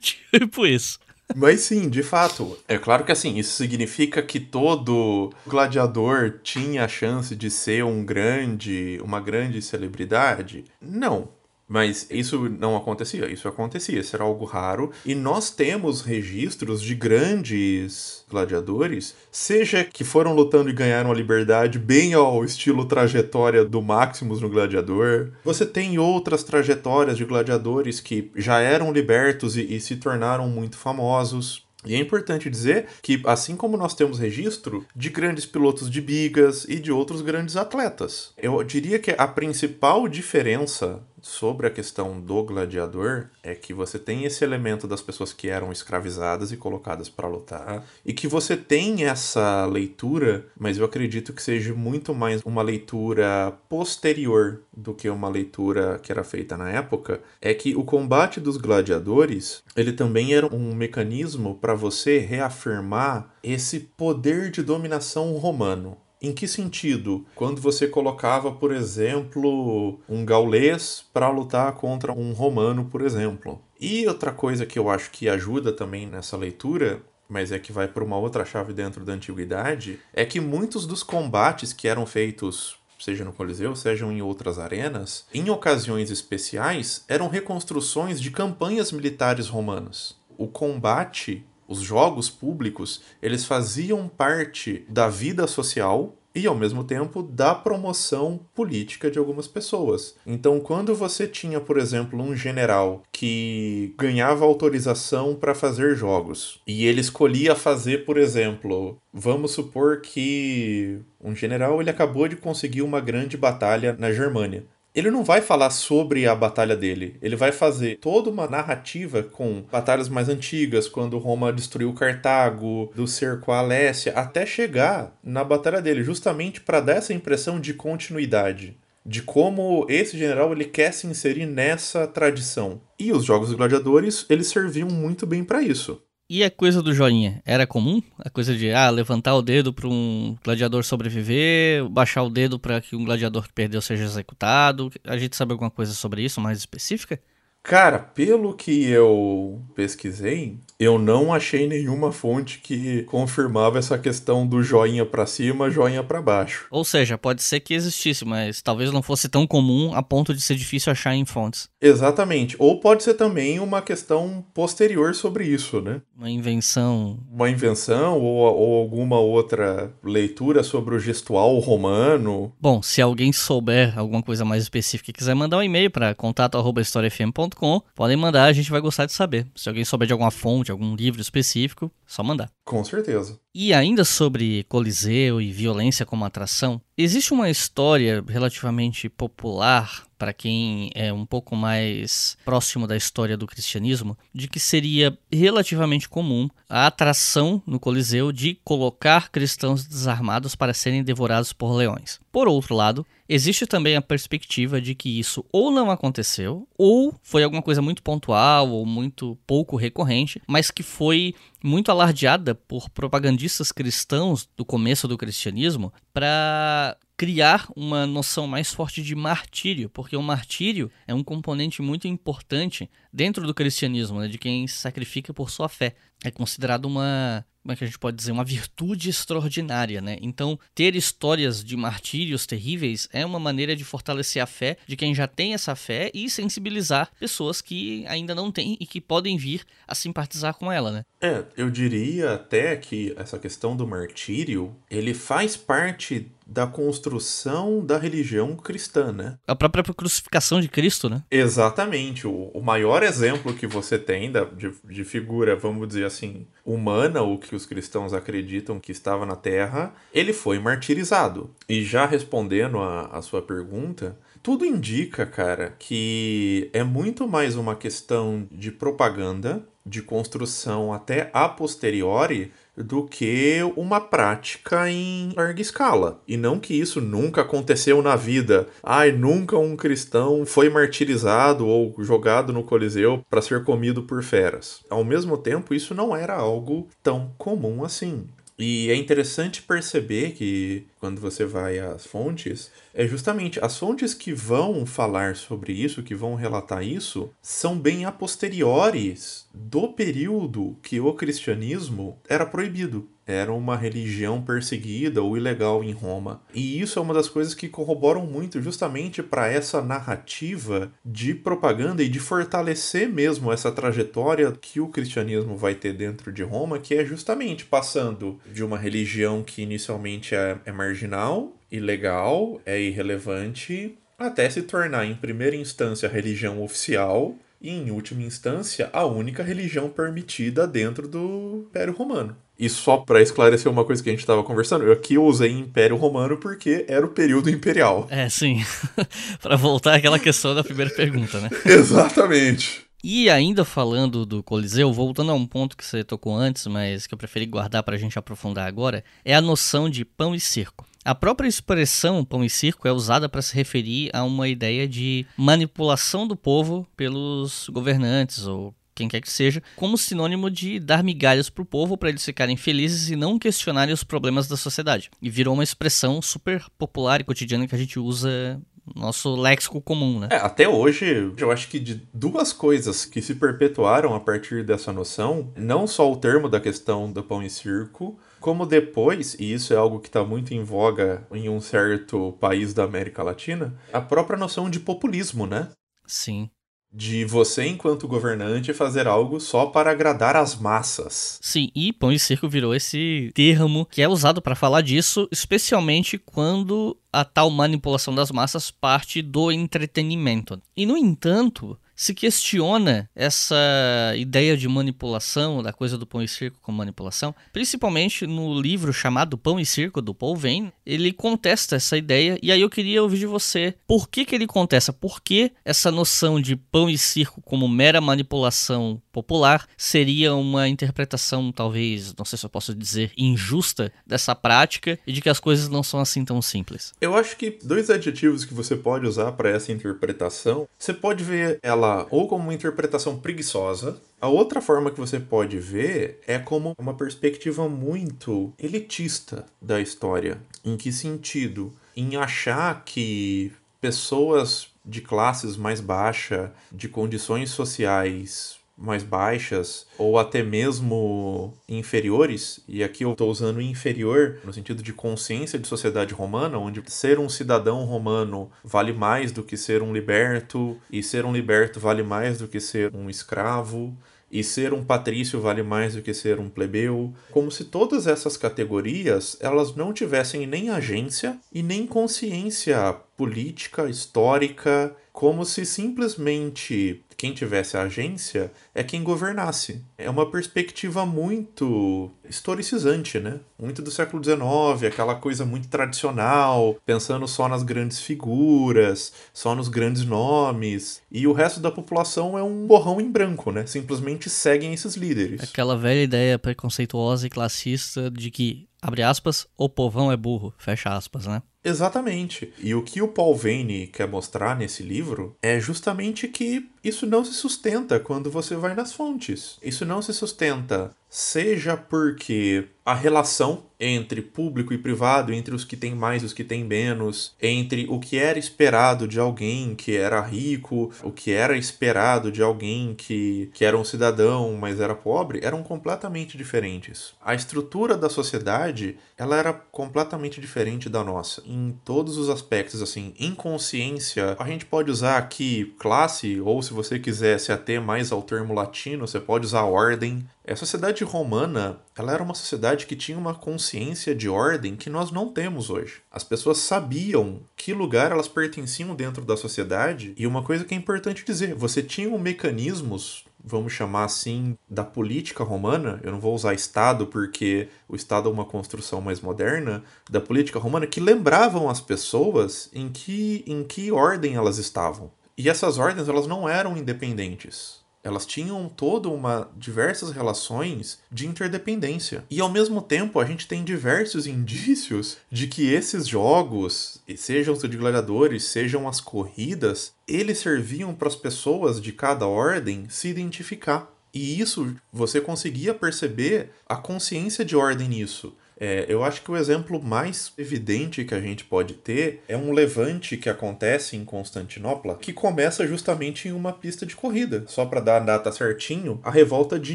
[0.00, 0.98] tipo isso.
[1.34, 2.58] Mas sim, de fato.
[2.66, 8.04] É claro que assim, isso significa que todo gladiador tinha a chance de ser um
[8.04, 10.64] grande, uma grande celebridade?
[10.80, 11.28] Não.
[11.70, 14.90] Mas isso não acontecia, isso acontecia, isso era algo raro.
[15.06, 21.78] E nós temos registros de grandes gladiadores, seja que foram lutando e ganharam a liberdade
[21.78, 25.30] bem ao estilo trajetória do Maximus no Gladiador.
[25.44, 30.76] Você tem outras trajetórias de gladiadores que já eram libertos e, e se tornaram muito
[30.76, 31.70] famosos.
[31.84, 36.66] E é importante dizer que, assim como nós temos registro de grandes pilotos de bigas
[36.68, 42.42] e de outros grandes atletas, eu diria que a principal diferença sobre a questão do
[42.42, 47.28] gladiador é que você tem esse elemento das pessoas que eram escravizadas e colocadas para
[47.28, 52.62] lutar, e que você tem essa leitura, mas eu acredito que seja muito mais uma
[52.62, 58.40] leitura posterior do que uma leitura que era feita na época, é que o combate
[58.40, 65.96] dos gladiadores, ele também era um mecanismo para você reafirmar esse poder de dominação romano.
[66.22, 67.26] Em que sentido?
[67.34, 73.60] Quando você colocava, por exemplo, um gaulês para lutar contra um romano, por exemplo.
[73.80, 77.86] E outra coisa que eu acho que ajuda também nessa leitura mas é que vai
[77.86, 82.76] para uma outra chave dentro da antiguidade, é que muitos dos combates que eram feitos,
[82.98, 89.46] seja no Coliseu, sejam em outras arenas, em ocasiões especiais, eram reconstruções de campanhas militares
[89.46, 90.16] romanas.
[90.36, 97.22] O combate os jogos públicos, eles faziam parte da vida social e ao mesmo tempo
[97.22, 100.14] da promoção política de algumas pessoas.
[100.26, 106.86] Então, quando você tinha, por exemplo, um general que ganhava autorização para fazer jogos e
[106.86, 113.00] ele escolhia fazer, por exemplo, vamos supor que um general ele acabou de conseguir uma
[113.00, 117.16] grande batalha na Germânia ele não vai falar sobre a batalha dele.
[117.22, 123.06] Ele vai fazer toda uma narrativa com batalhas mais antigas, quando Roma destruiu Cartago, do
[123.06, 128.76] cerco a Alessia, até chegar na batalha dele, justamente para dar essa impressão de continuidade,
[129.06, 132.80] de como esse general ele quer se inserir nessa tradição.
[132.98, 136.02] E os jogos dos gladiadores, eles serviam muito bem para isso.
[136.32, 137.42] E a coisa do joinha?
[137.44, 138.00] Era comum?
[138.16, 142.80] A coisa de ah, levantar o dedo para um gladiador sobreviver, baixar o dedo para
[142.80, 144.92] que um gladiador que perdeu seja executado?
[145.02, 147.20] A gente sabe alguma coisa sobre isso mais específica?
[147.62, 154.62] Cara, pelo que eu pesquisei, eu não achei nenhuma fonte que confirmava essa questão do
[154.62, 156.66] joinha para cima, joinha para baixo.
[156.70, 160.40] Ou seja, pode ser que existisse, mas talvez não fosse tão comum a ponto de
[160.40, 161.68] ser difícil achar em fontes.
[161.80, 162.56] Exatamente.
[162.58, 166.00] Ou pode ser também uma questão posterior sobre isso, né?
[166.16, 167.18] Uma invenção.
[167.30, 172.52] Uma invenção ou, ou alguma outra leitura sobre o gestual romano.
[172.58, 177.49] Bom, se alguém souber alguma coisa mais específica e quiser mandar um e-mail para contato@historiafm.com,
[177.94, 179.46] podem mandar, a gente vai gostar de saber.
[179.54, 182.50] Se alguém souber de alguma fonte algum livro específico, só mandar.
[182.64, 183.38] Com certeza.
[183.54, 190.90] E ainda sobre Coliseu e violência como atração, existe uma história relativamente popular para quem
[190.94, 196.86] é um pouco mais próximo da história do cristianismo, de que seria relativamente comum a
[196.86, 202.20] atração no Coliseu de colocar cristãos desarmados para serem devorados por leões.
[202.30, 207.44] Por outro lado, existe também a perspectiva de que isso ou não aconteceu, ou foi
[207.44, 213.70] alguma coisa muito pontual ou muito pouco recorrente, mas que foi muito alardeada por propagandistas
[213.70, 220.22] cristãos do começo do cristianismo para criar uma noção mais forte de martírio, porque o
[220.22, 225.50] martírio é um componente muito importante dentro do cristianismo, né, de quem se sacrifica por
[225.50, 225.94] sua fé.
[226.24, 230.16] É considerado uma como é que a gente pode dizer, uma virtude extraordinária, né?
[230.20, 235.14] Então, ter histórias de martírios terríveis é uma maneira de fortalecer a fé de quem
[235.14, 239.64] já tem essa fé e sensibilizar pessoas que ainda não têm e que podem vir
[239.86, 241.04] a simpatizar com ela, né?
[241.20, 247.96] É, eu diria até que essa questão do martírio, ele faz parte da construção da
[247.96, 249.38] religião cristã, né?
[249.46, 251.22] A própria crucificação de Cristo, né?
[251.30, 252.26] Exatamente.
[252.26, 257.22] O, o maior exemplo que você tem da, de, de figura, vamos dizer assim, humana,
[257.22, 261.54] o que os cristãos acreditam que estava na Terra, ele foi martirizado.
[261.68, 267.76] E já respondendo a, a sua pergunta, tudo indica, cara, que é muito mais uma
[267.76, 276.20] questão de propaganda, de construção até a posteriori, do que uma prática em larga escala.
[276.26, 278.68] E não que isso nunca aconteceu na vida.
[278.82, 284.80] Ai, nunca um cristão foi martirizado ou jogado no Coliseu para ser comido por feras.
[284.88, 288.26] Ao mesmo tempo, isso não era algo tão comum assim.
[288.60, 294.32] E é interessante perceber que quando você vai às fontes, é justamente as fontes que
[294.32, 301.00] vão falar sobre isso, que vão relatar isso, são bem a posteriores do período que
[301.00, 306.42] o cristianismo era proibido era uma religião perseguida ou ilegal em Roma.
[306.52, 312.02] E isso é uma das coisas que corroboram muito justamente para essa narrativa de propaganda
[312.02, 316.94] e de fortalecer mesmo essa trajetória que o cristianismo vai ter dentro de Roma, que
[316.94, 324.48] é justamente passando de uma religião que inicialmente é, é marginal, ilegal, é irrelevante, até
[324.50, 330.66] se tornar, em primeira instância, religião oficial e, em última instância, a única religião permitida
[330.66, 332.36] dentro do Império Romano.
[332.58, 335.96] E só para esclarecer uma coisa que a gente estava conversando, eu aqui usei Império
[335.96, 338.06] Romano porque era o período imperial.
[338.10, 338.62] É, sim.
[339.40, 341.48] para voltar àquela questão da primeira pergunta, né?
[341.64, 342.82] Exatamente.
[343.02, 347.14] E ainda falando do Coliseu, voltando a um ponto que você tocou antes, mas que
[347.14, 350.86] eu preferi guardar para a gente aprofundar agora, é a noção de pão e circo.
[351.04, 355.26] A própria expressão pão e circo é usada para se referir a uma ideia de
[355.36, 361.48] manipulação do povo pelos governantes ou quem quer que seja, como sinônimo de dar migalhas
[361.48, 365.10] pro povo para eles ficarem felizes e não questionarem os problemas da sociedade.
[365.22, 368.60] E virou uma expressão super popular e cotidiana que a gente usa
[368.94, 370.28] nosso léxico comum, né?
[370.30, 374.92] É, até hoje, eu acho que de duas coisas que se perpetuaram a partir dessa
[374.92, 379.72] noção, não só o termo da questão do pão e circo, como depois, e isso
[379.72, 384.00] é algo que está muito em voga em um certo país da América Latina, a
[384.00, 385.68] própria noção de populismo, né?
[386.06, 386.50] Sim
[386.92, 391.38] de você, enquanto governante, fazer algo só para agradar as massas.
[391.40, 396.18] Sim, e pão e circo virou esse termo que é usado para falar disso, especialmente
[396.18, 400.60] quando a tal manipulação das massas parte do entretenimento.
[400.76, 406.56] E no entanto, se questiona essa ideia de manipulação, da coisa do pão e circo
[406.62, 411.98] como manipulação, principalmente no livro chamado Pão e Circo, do Paul Vane, ele contesta essa
[411.98, 415.52] ideia, e aí eu queria ouvir de você por que, que ele contesta, por que
[415.62, 422.24] essa noção de pão e circo como mera manipulação popular seria uma interpretação, talvez, não
[422.24, 426.00] sei se eu posso dizer, injusta dessa prática e de que as coisas não são
[426.00, 426.94] assim tão simples.
[426.98, 431.58] Eu acho que dois adjetivos que você pode usar para essa interpretação, você pode ver
[431.62, 434.00] ela ou como uma interpretação preguiçosa.
[434.20, 440.40] A outra forma que você pode ver é como uma perspectiva muito elitista da história.
[440.64, 441.72] Em que sentido?
[441.96, 450.42] Em achar que pessoas de classes mais baixa, de condições sociais mais baixas ou até
[450.42, 456.58] mesmo inferiores, e aqui eu estou usando inferior no sentido de consciência de sociedade romana,
[456.58, 461.32] onde ser um cidadão romano vale mais do que ser um liberto, e ser um
[461.32, 463.94] liberto vale mais do que ser um escravo,
[464.30, 468.36] e ser um patrício vale mais do que ser um plebeu, como se todas essas
[468.36, 477.34] categorias elas não tivessem nem agência e nem consciência política, histórica, como se simplesmente quem
[477.34, 479.84] tivesse a agência é quem governasse.
[479.98, 483.40] É uma perspectiva muito historicizante, né?
[483.58, 489.68] Muito do século XIX, aquela coisa muito tradicional, pensando só nas grandes figuras, só nos
[489.68, 493.66] grandes nomes, e o resto da população é um borrão em branco, né?
[493.66, 495.42] Simplesmente seguem esses líderes.
[495.42, 500.88] Aquela velha ideia preconceituosa e classista de que, abre aspas, o povão é burro, fecha
[500.88, 501.42] aspas, né?
[501.62, 502.52] Exatamente.
[502.58, 507.24] E o que o Paul Vane quer mostrar nesse livro é justamente que isso não
[507.24, 509.58] se sustenta quando você vai nas fontes.
[509.62, 515.76] Isso não se sustenta seja porque a relação entre público e privado, entre os que
[515.76, 519.96] têm mais e os que têm menos, entre o que era esperado de alguém que
[519.96, 524.94] era rico, o que era esperado de alguém que, que era um cidadão, mas era
[524.94, 527.14] pobre, eram completamente diferentes.
[527.24, 533.14] A estrutura da sociedade, ela era completamente diferente da nossa, em todos os aspectos, assim,
[533.18, 538.12] em consciência, a gente pode usar aqui classe, ou se você quiser se ater mais
[538.12, 542.96] ao termo latino, você pode usar ordem, a sociedade romana, ela era uma sociedade que
[542.96, 546.02] tinha uma consciência de ordem que nós não temos hoje.
[546.10, 550.76] As pessoas sabiam que lugar elas pertenciam dentro da sociedade, e uma coisa que é
[550.76, 556.54] importante dizer, você tinha mecanismos vamos chamar assim, da política romana, eu não vou usar
[556.54, 561.80] Estado porque o Estado é uma construção mais moderna, da política romana que lembravam as
[561.80, 565.10] pessoas em que, em que ordem elas estavam.
[565.36, 572.24] E essas ordens elas não eram independentes elas tinham toda uma diversas relações de interdependência.
[572.30, 577.60] E ao mesmo tempo, a gente tem diversos indícios de que esses jogos, sejam os
[577.60, 583.92] de gladiadores, sejam as corridas, eles serviam para as pessoas de cada ordem se identificar.
[584.12, 588.34] E isso você conseguia perceber a consciência de ordem nisso.
[588.60, 592.52] É, eu acho que o exemplo mais evidente que a gente pode ter é um
[592.52, 597.44] levante que acontece em Constantinopla, que começa justamente em uma pista de corrida.
[597.46, 599.74] Só para dar a data certinho, a revolta de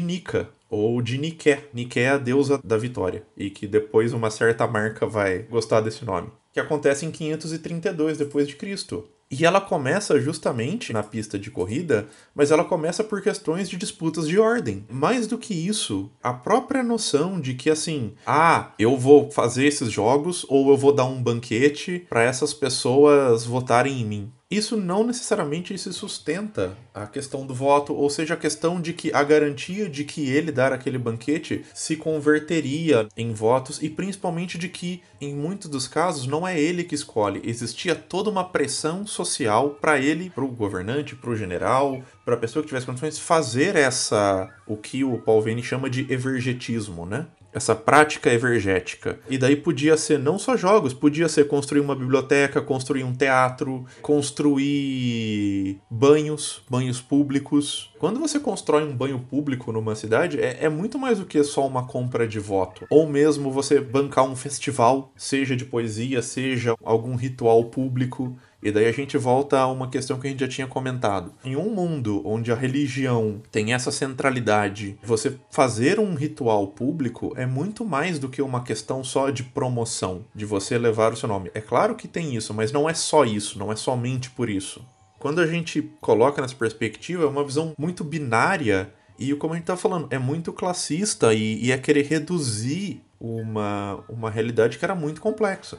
[0.00, 1.58] Nica, ou de Nike.
[1.72, 6.04] Nike é a deusa da vitória, e que depois uma certa marca vai gostar desse
[6.04, 6.30] nome.
[6.52, 9.08] Que acontece em 532 depois de Cristo.
[9.30, 14.28] E ela começa justamente na pista de corrida, mas ela começa por questões de disputas
[14.28, 14.86] de ordem.
[14.88, 19.90] Mais do que isso, a própria noção de que assim, ah, eu vou fazer esses
[19.90, 25.04] jogos ou eu vou dar um banquete para essas pessoas votarem em mim isso não
[25.04, 29.88] necessariamente se sustenta a questão do voto, ou seja, a questão de que a garantia
[29.88, 35.34] de que ele dar aquele banquete se converteria em votos e principalmente de que em
[35.34, 40.30] muitos dos casos não é ele que escolhe, existia toda uma pressão social para ele,
[40.30, 44.76] para o governante, para o general, para a pessoa que tivesse condições fazer essa o
[44.76, 47.26] que o Paul Vane chama de evergetismo, né?
[47.56, 49.18] Essa prática evergética.
[49.30, 53.86] E daí podia ser não só jogos, podia ser construir uma biblioteca, construir um teatro,
[54.02, 57.90] construir banhos, banhos públicos.
[57.98, 61.66] Quando você constrói um banho público numa cidade, é, é muito mais do que só
[61.66, 62.84] uma compra de voto.
[62.90, 68.36] Ou mesmo você bancar um festival, seja de poesia, seja algum ritual público.
[68.62, 71.32] E daí a gente volta a uma questão que a gente já tinha comentado.
[71.44, 77.46] Em um mundo onde a religião tem essa centralidade, você fazer um ritual público é
[77.46, 81.50] muito mais do que uma questão só de promoção, de você levar o seu nome.
[81.54, 84.84] É claro que tem isso, mas não é só isso, não é somente por isso.
[85.18, 89.64] Quando a gente coloca nessa perspectiva, é uma visão muito binária e, como a gente
[89.64, 94.94] está falando, é muito classista e, e é querer reduzir uma, uma realidade que era
[94.94, 95.78] muito complexa.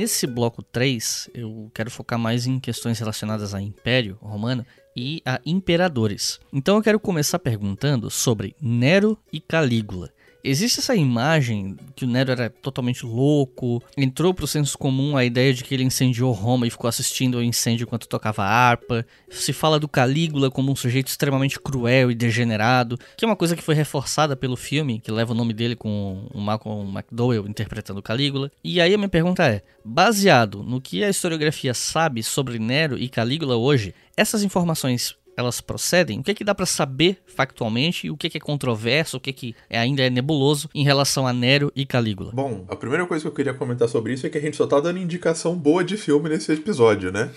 [0.00, 4.64] Nesse bloco 3, eu quero focar mais em questões relacionadas a Império Romano
[4.96, 6.40] e a imperadores.
[6.50, 10.10] Então eu quero começar perguntando sobre Nero e Calígula.
[10.42, 15.52] Existe essa imagem que o Nero era totalmente louco, entrou pro senso comum a ideia
[15.52, 19.06] de que ele incendiou Roma e ficou assistindo ao incêndio enquanto tocava harpa.
[19.28, 23.54] Se fala do Calígula como um sujeito extremamente cruel e degenerado, que é uma coisa
[23.54, 28.02] que foi reforçada pelo filme, que leva o nome dele com o Malcolm McDowell interpretando
[28.02, 28.50] Calígula.
[28.64, 33.08] E aí a minha pergunta é: baseado no que a historiografia sabe sobre Nero e
[33.08, 38.10] Calígula hoje, essas informações elas procedem, o que é que dá para saber factualmente e
[38.10, 40.84] o que é que é controverso, o que é que é, ainda é nebuloso em
[40.84, 42.32] relação a Nero e Calígula.
[42.32, 44.66] Bom, a primeira coisa que eu queria comentar sobre isso é que a gente só
[44.66, 47.30] tá dando indicação boa de filme nesse episódio, né?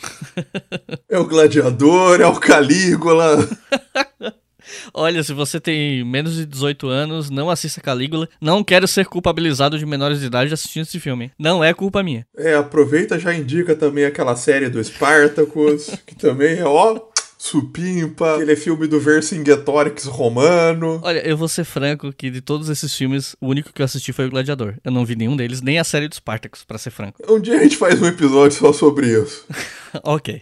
[1.10, 3.48] é o Gladiador, é o Calígula.
[4.94, 8.28] Olha, se você tem menos de 18 anos, não assista Calígula.
[8.42, 11.32] Não quero ser culpabilizado de menores de idade assistindo esse filme.
[11.38, 12.26] Não é culpa minha.
[12.38, 17.13] É, aproveita já indica também aquela série do Spartacus, que também é ó.
[17.44, 21.02] Supimpa, aquele filme do Vercingetorix romano.
[21.04, 24.14] Olha, eu vou ser franco que de todos esses filmes, o único que eu assisti
[24.14, 24.76] foi o Gladiador.
[24.82, 27.20] Eu não vi nenhum deles, nem a série dos Spartacus, pra ser franco.
[27.30, 29.46] Um dia a gente faz um episódio só sobre isso.
[30.06, 30.42] ok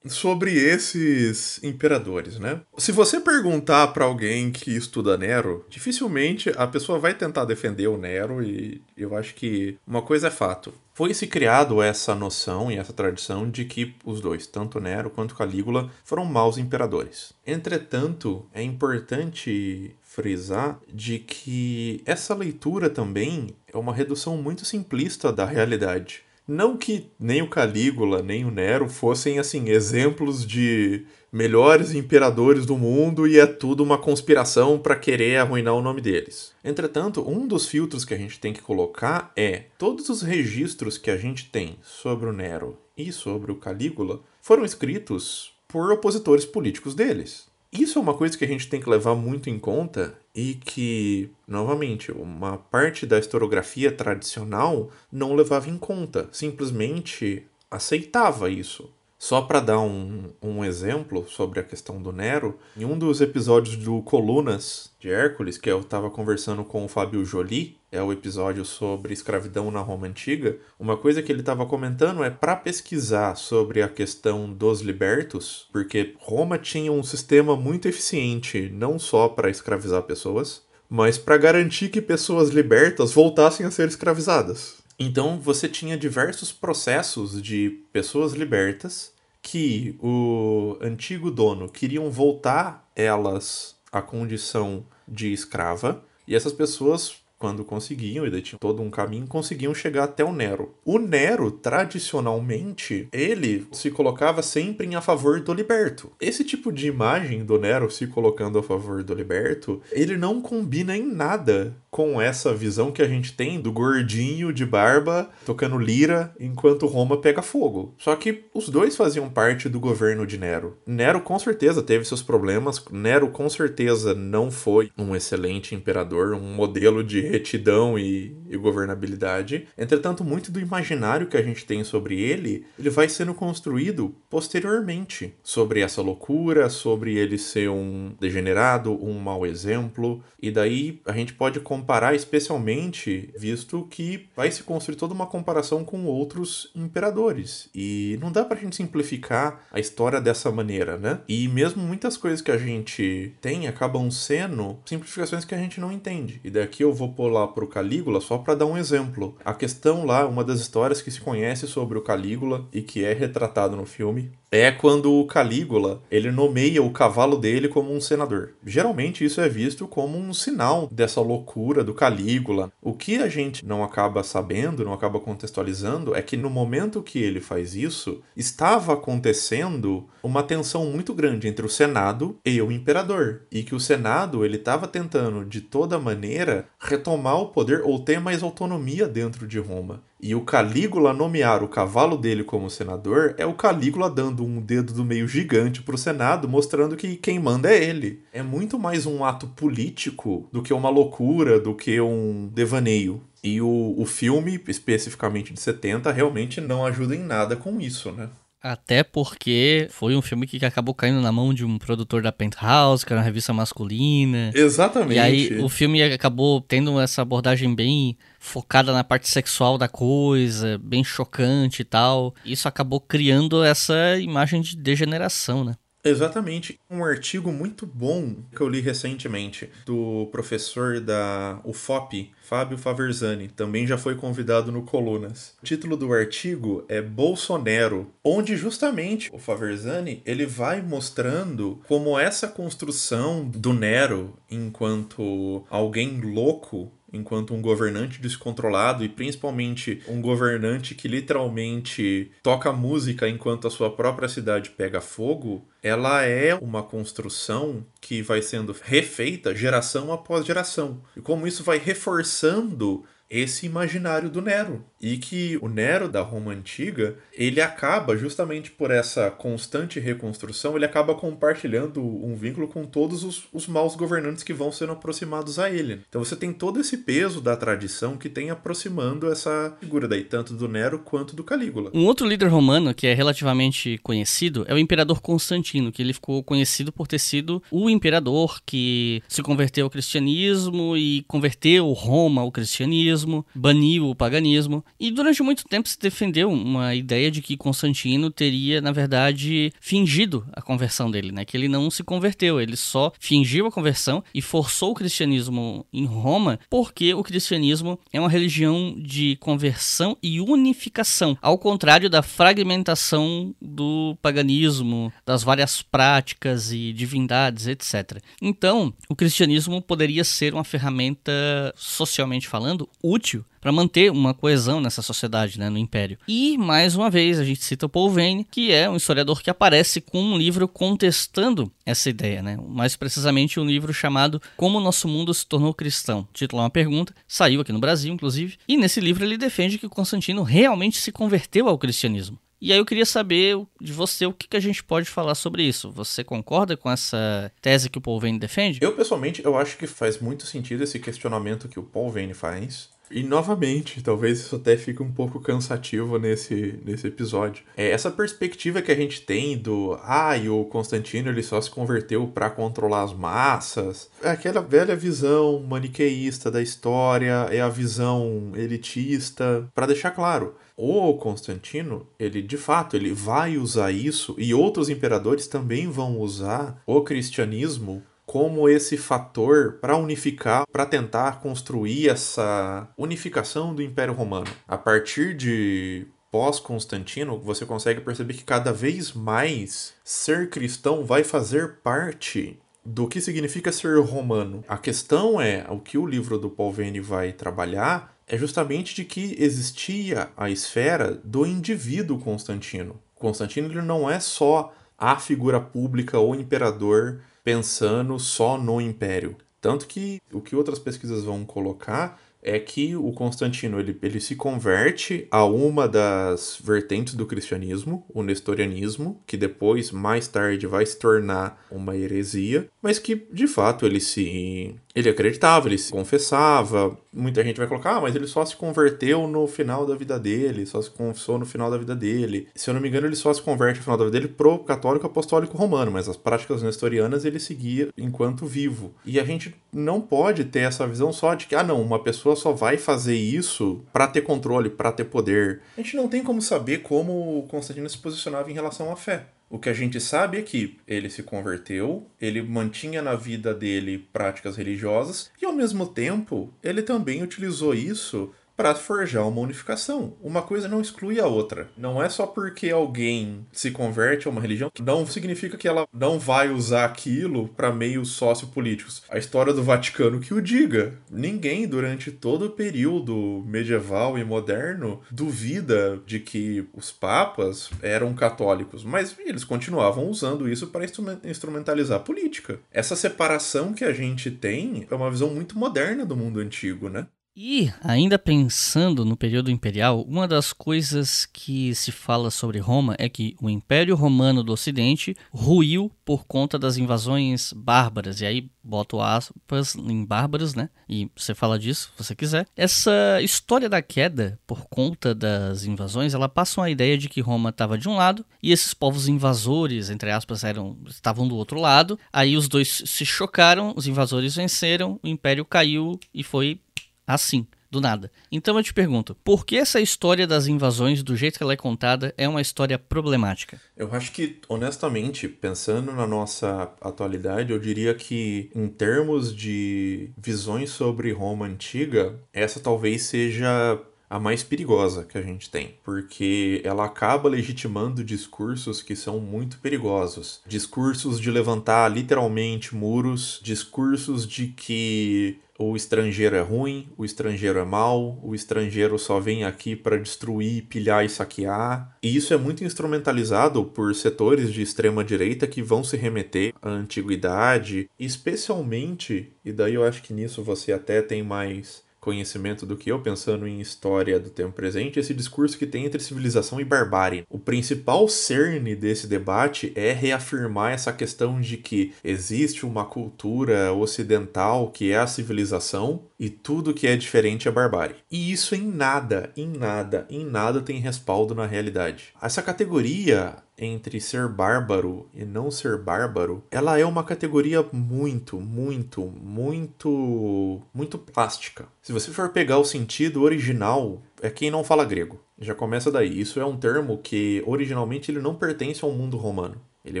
[0.08, 2.60] sobre esses imperadores, né?
[2.78, 7.98] Se você perguntar para alguém que estuda Nero, dificilmente a pessoa vai tentar defender o
[7.98, 10.72] Nero e eu acho que uma coisa é fato.
[10.94, 15.34] Foi se criado essa noção e essa tradição de que os dois, tanto Nero quanto
[15.34, 17.34] Calígula, foram maus imperadores.
[17.46, 25.44] Entretanto, é importante frisar de que essa leitura também é uma redução muito simplista da
[25.44, 26.24] realidade.
[26.48, 32.78] Não que nem o Calígula, nem o Nero fossem, assim, exemplos de melhores imperadores do
[32.78, 36.52] mundo e é tudo uma conspiração para querer arruinar o nome deles.
[36.64, 41.10] Entretanto, um dos filtros que a gente tem que colocar é todos os registros que
[41.10, 46.94] a gente tem sobre o Nero e sobre o Calígula foram escritos por opositores políticos
[46.94, 47.48] deles.
[47.72, 51.30] Isso é uma coisa que a gente tem que levar muito em conta e que,
[51.46, 58.90] novamente, uma parte da historiografia tradicional não levava em conta, simplesmente aceitava isso.
[59.18, 63.76] Só para dar um, um exemplo sobre a questão do Nero, em um dos episódios
[63.76, 68.62] do Colunas de Hércules, que eu estava conversando com o Fábio Joly, é o episódio
[68.64, 73.80] sobre escravidão na Roma Antiga, uma coisa que ele estava comentando é para pesquisar sobre
[73.80, 80.02] a questão dos libertos, porque Roma tinha um sistema muito eficiente não só para escravizar
[80.02, 84.85] pessoas, mas para garantir que pessoas libertas voltassem a ser escravizadas.
[84.98, 93.76] Então você tinha diversos processos de pessoas libertas que o antigo dono queriam voltar elas
[93.92, 99.26] à condição de escrava e essas pessoas quando conseguiam, e daí tinha todo um caminho,
[99.26, 100.74] conseguiam chegar até o Nero.
[100.84, 106.10] O Nero, tradicionalmente, ele se colocava sempre em a favor do liberto.
[106.20, 110.96] Esse tipo de imagem do Nero se colocando a favor do liberto, ele não combina
[110.96, 116.30] em nada com essa visão que a gente tem do gordinho de barba tocando lira
[116.38, 117.94] enquanto Roma pega fogo.
[117.96, 120.76] Só que os dois faziam parte do governo de Nero.
[120.86, 126.54] Nero com certeza teve seus problemas, Nero com certeza não foi um excelente imperador, um
[126.54, 129.68] modelo de retidão e, e, governabilidade.
[129.76, 135.34] Entretanto, muito do imaginário que a gente tem sobre ele, ele vai sendo construído posteriormente
[135.42, 140.22] sobre essa loucura, sobre ele ser um degenerado, um mau exemplo.
[140.40, 145.84] E daí a gente pode comparar especialmente, visto que vai se construir toda uma comparação
[145.84, 147.68] com outros imperadores.
[147.74, 151.20] E não dá pra gente simplificar a história dessa maneira, né?
[151.28, 155.92] E mesmo muitas coisas que a gente tem acabam sendo simplificações que a gente não
[155.92, 156.40] entende.
[156.44, 159.34] E daqui eu vou pôr lá pro Calígula só para dar um exemplo.
[159.44, 163.12] A questão lá, uma das histórias que se conhece sobre o Calígula e que é
[163.12, 168.54] retratado no filme, é quando o Calígula ele nomeia o cavalo dele como um senador.
[168.64, 172.72] Geralmente isso é visto como um sinal dessa loucura do Calígula.
[172.80, 177.18] O que a gente não acaba sabendo, não acaba contextualizando, é que no momento que
[177.18, 183.42] ele faz isso, estava acontecendo uma tensão muito grande entre o Senado e o imperador,
[183.50, 188.20] e que o Senado ele estava tentando de toda maneira retomar o poder ou ter
[188.20, 190.02] mais autonomia dentro de Roma.
[190.20, 194.94] E o Calígula nomear o cavalo dele como senador é o Calígula dando um dedo
[194.94, 198.22] do meio gigante pro Senado, mostrando que quem manda é ele.
[198.32, 203.20] É muito mais um ato político do que uma loucura, do que um devaneio.
[203.44, 208.30] E o, o filme, especificamente de 70, realmente não ajuda em nada com isso, né?
[208.66, 213.06] Até porque foi um filme que acabou caindo na mão de um produtor da Penthouse,
[213.06, 214.50] que era uma revista masculina.
[214.54, 215.16] Exatamente.
[215.16, 220.78] E aí o filme acabou tendo essa abordagem bem focada na parte sexual da coisa,
[220.82, 222.34] bem chocante e tal.
[222.44, 225.76] Isso acabou criando essa imagem de degeneração, né?
[226.08, 226.78] Exatamente.
[226.90, 233.86] Um artigo muito bom que eu li recentemente do professor da UFOP, Fábio Faverzani, também
[233.86, 235.54] já foi convidado no Colunas.
[235.62, 242.46] O título do artigo é Bolsonaro, onde justamente o Faverzani ele vai mostrando como essa
[242.46, 251.08] construção do Nero enquanto alguém louco enquanto um governante descontrolado e principalmente um governante que
[251.08, 258.22] literalmente toca música enquanto a sua própria cidade pega fogo, ela é uma construção que
[258.22, 261.02] vai sendo refeita geração após geração.
[261.16, 264.84] E como isso vai reforçando esse imaginário do Nero.
[265.06, 270.84] E que o Nero da Roma antiga, ele acaba justamente por essa constante reconstrução, ele
[270.84, 275.70] acaba compartilhando um vínculo com todos os, os maus governantes que vão sendo aproximados a
[275.70, 276.00] ele.
[276.08, 280.54] Então você tem todo esse peso da tradição que tem aproximando essa figura daí, tanto
[280.54, 281.92] do Nero quanto do Calígula.
[281.94, 286.42] Um outro líder romano que é relativamente conhecido é o imperador Constantino, que ele ficou
[286.42, 292.50] conhecido por ter sido o imperador que se converteu ao cristianismo e converteu Roma ao
[292.50, 294.84] cristianismo, baniu o paganismo.
[294.98, 300.46] E durante muito tempo se defendeu uma ideia de que Constantino teria, na verdade, fingido
[300.52, 301.44] a conversão dele, né?
[301.44, 306.04] Que ele não se converteu, ele só fingiu a conversão e forçou o cristianismo em
[306.04, 313.54] Roma, porque o cristianismo é uma religião de conversão e unificação, ao contrário da fragmentação
[313.60, 318.22] do paganismo, das várias práticas e divindades, etc.
[318.40, 321.32] Então, o cristianismo poderia ser uma ferramenta
[321.76, 326.16] socialmente falando útil para manter uma coesão nessa sociedade, né, no Império.
[326.28, 329.50] E, mais uma vez, a gente cita o Paul Vane, que é um historiador que
[329.50, 332.56] aparece com um livro contestando essa ideia, né?
[332.68, 336.28] mais precisamente um livro chamado Como o Nosso Mundo se Tornou Cristão.
[336.32, 339.88] Título é uma pergunta, saiu aqui no Brasil, inclusive, e nesse livro ele defende que
[339.88, 342.38] Constantino realmente se converteu ao cristianismo.
[342.60, 345.64] E aí eu queria saber de você o que, que a gente pode falar sobre
[345.64, 345.90] isso.
[345.90, 348.78] Você concorda com essa tese que o Paul Vane defende?
[348.80, 352.94] Eu, pessoalmente, eu acho que faz muito sentido esse questionamento que o Paul Vane faz.
[353.10, 357.64] E novamente, talvez isso até fique um pouco cansativo nesse, nesse episódio.
[357.76, 361.70] É essa perspectiva que a gente tem do ah, e o Constantino ele só se
[361.70, 364.10] converteu para controlar as massas.
[364.22, 369.68] É aquela velha visão maniqueísta da história, é a visão elitista.
[369.74, 375.46] Para deixar claro, o Constantino, ele de fato, ele vai usar isso e outros imperadores
[375.46, 378.02] também vão usar o cristianismo
[378.36, 384.46] como esse fator para unificar, para tentar construir essa unificação do Império Romano.
[384.68, 391.76] A partir de pós-Constantino, você consegue perceber que cada vez mais ser cristão vai fazer
[391.82, 394.62] parte do que significa ser romano.
[394.68, 399.06] A questão é, o que o livro do Paul Vane vai trabalhar é justamente de
[399.06, 403.00] que existia a esfera do indivíduo Constantino.
[403.14, 409.36] Constantino ele não é só a figura pública ou imperador pensando só no império.
[409.60, 414.34] Tanto que o que outras pesquisas vão colocar é que o Constantino ele, ele se
[414.34, 420.98] converte a uma das vertentes do cristianismo, o nestorianismo, que depois, mais tarde, vai se
[420.98, 426.96] tornar uma heresia, mas que de fato ele se ele acreditava, ele se confessava.
[427.12, 430.64] Muita gente vai colocar, ah, mas ele só se converteu no final da vida dele,
[430.64, 432.48] só se confessou no final da vida dele.
[432.54, 434.58] Se eu não me engano, ele só se converte no final da vida dele pro
[434.60, 438.94] católico apostólico romano, mas as práticas nestorianas ele seguia enquanto vivo.
[439.04, 442.34] E a gente não pode ter essa visão só de que, ah, não, uma pessoa
[442.34, 445.60] só vai fazer isso para ter controle, para ter poder.
[445.76, 449.26] A gente não tem como saber como Constantino se posicionava em relação à fé.
[449.48, 453.98] O que a gente sabe é que ele se converteu, ele mantinha na vida dele
[454.12, 460.14] práticas religiosas e, ao mesmo tempo, ele também utilizou isso para forjar uma unificação.
[460.22, 461.68] Uma coisa não exclui a outra.
[461.76, 465.86] Não é só porque alguém se converte a uma religião que não significa que ela
[465.92, 469.02] não vai usar aquilo para meios sociopolíticos.
[469.08, 470.94] A história do Vaticano que o diga.
[471.10, 478.84] Ninguém durante todo o período medieval e moderno duvida de que os papas eram católicos,
[478.84, 480.86] mas eles continuavam usando isso para
[481.24, 482.58] instrumentalizar a política.
[482.72, 487.06] Essa separação que a gente tem é uma visão muito moderna do mundo antigo, né?
[487.38, 493.10] E, ainda pensando no período imperial, uma das coisas que se fala sobre Roma é
[493.10, 498.22] que o Império Romano do Ocidente ruiu por conta das invasões bárbaras.
[498.22, 500.70] E aí, boto aspas em bárbaros, né?
[500.88, 502.46] E você fala disso, se você quiser.
[502.56, 507.50] Essa história da queda por conta das invasões, ela passa uma ideia de que Roma
[507.50, 511.98] estava de um lado e esses povos invasores, entre aspas, eram estavam do outro lado.
[512.10, 516.60] Aí os dois se chocaram, os invasores venceram, o Império caiu e foi
[517.06, 518.10] assim, do nada.
[518.30, 521.56] Então eu te pergunto, por que essa história das invasões, do jeito que ela é
[521.56, 523.60] contada, é uma história problemática?
[523.76, 530.70] Eu acho que, honestamente, pensando na nossa atualidade, eu diria que, em termos de visões
[530.70, 536.84] sobre Roma antiga, essa talvez seja a mais perigosa que a gente tem, porque ela
[536.84, 540.40] acaba legitimando discursos que são muito perigosos.
[540.46, 547.64] Discursos de levantar literalmente muros, discursos de que o estrangeiro é ruim, o estrangeiro é
[547.64, 551.96] mau, o estrangeiro só vem aqui para destruir, pilhar e saquear.
[552.02, 556.68] E isso é muito instrumentalizado por setores de extrema direita que vão se remeter à
[556.68, 562.92] antiguidade, especialmente, e daí eu acho que nisso você até tem mais conhecimento do que
[562.92, 567.26] eu, pensando em história do tempo presente, esse discurso que tem entre civilização e barbárie.
[567.28, 574.70] O principal cerne desse debate é reafirmar essa questão de que existe uma cultura ocidental
[574.70, 577.96] que é a civilização e tudo que é diferente é barbárie.
[578.08, 582.14] E isso em nada, em nada, em nada tem respaldo na realidade.
[582.22, 589.02] Essa categoria entre ser bárbaro e não ser bárbaro, ela é uma categoria muito, muito,
[589.02, 591.66] muito, muito plástica.
[591.82, 595.18] Se você for pegar o sentido original, é quem não fala grego.
[595.38, 596.20] Já começa daí.
[596.20, 599.60] Isso é um termo que originalmente ele não pertence ao mundo romano.
[599.84, 600.00] Ele,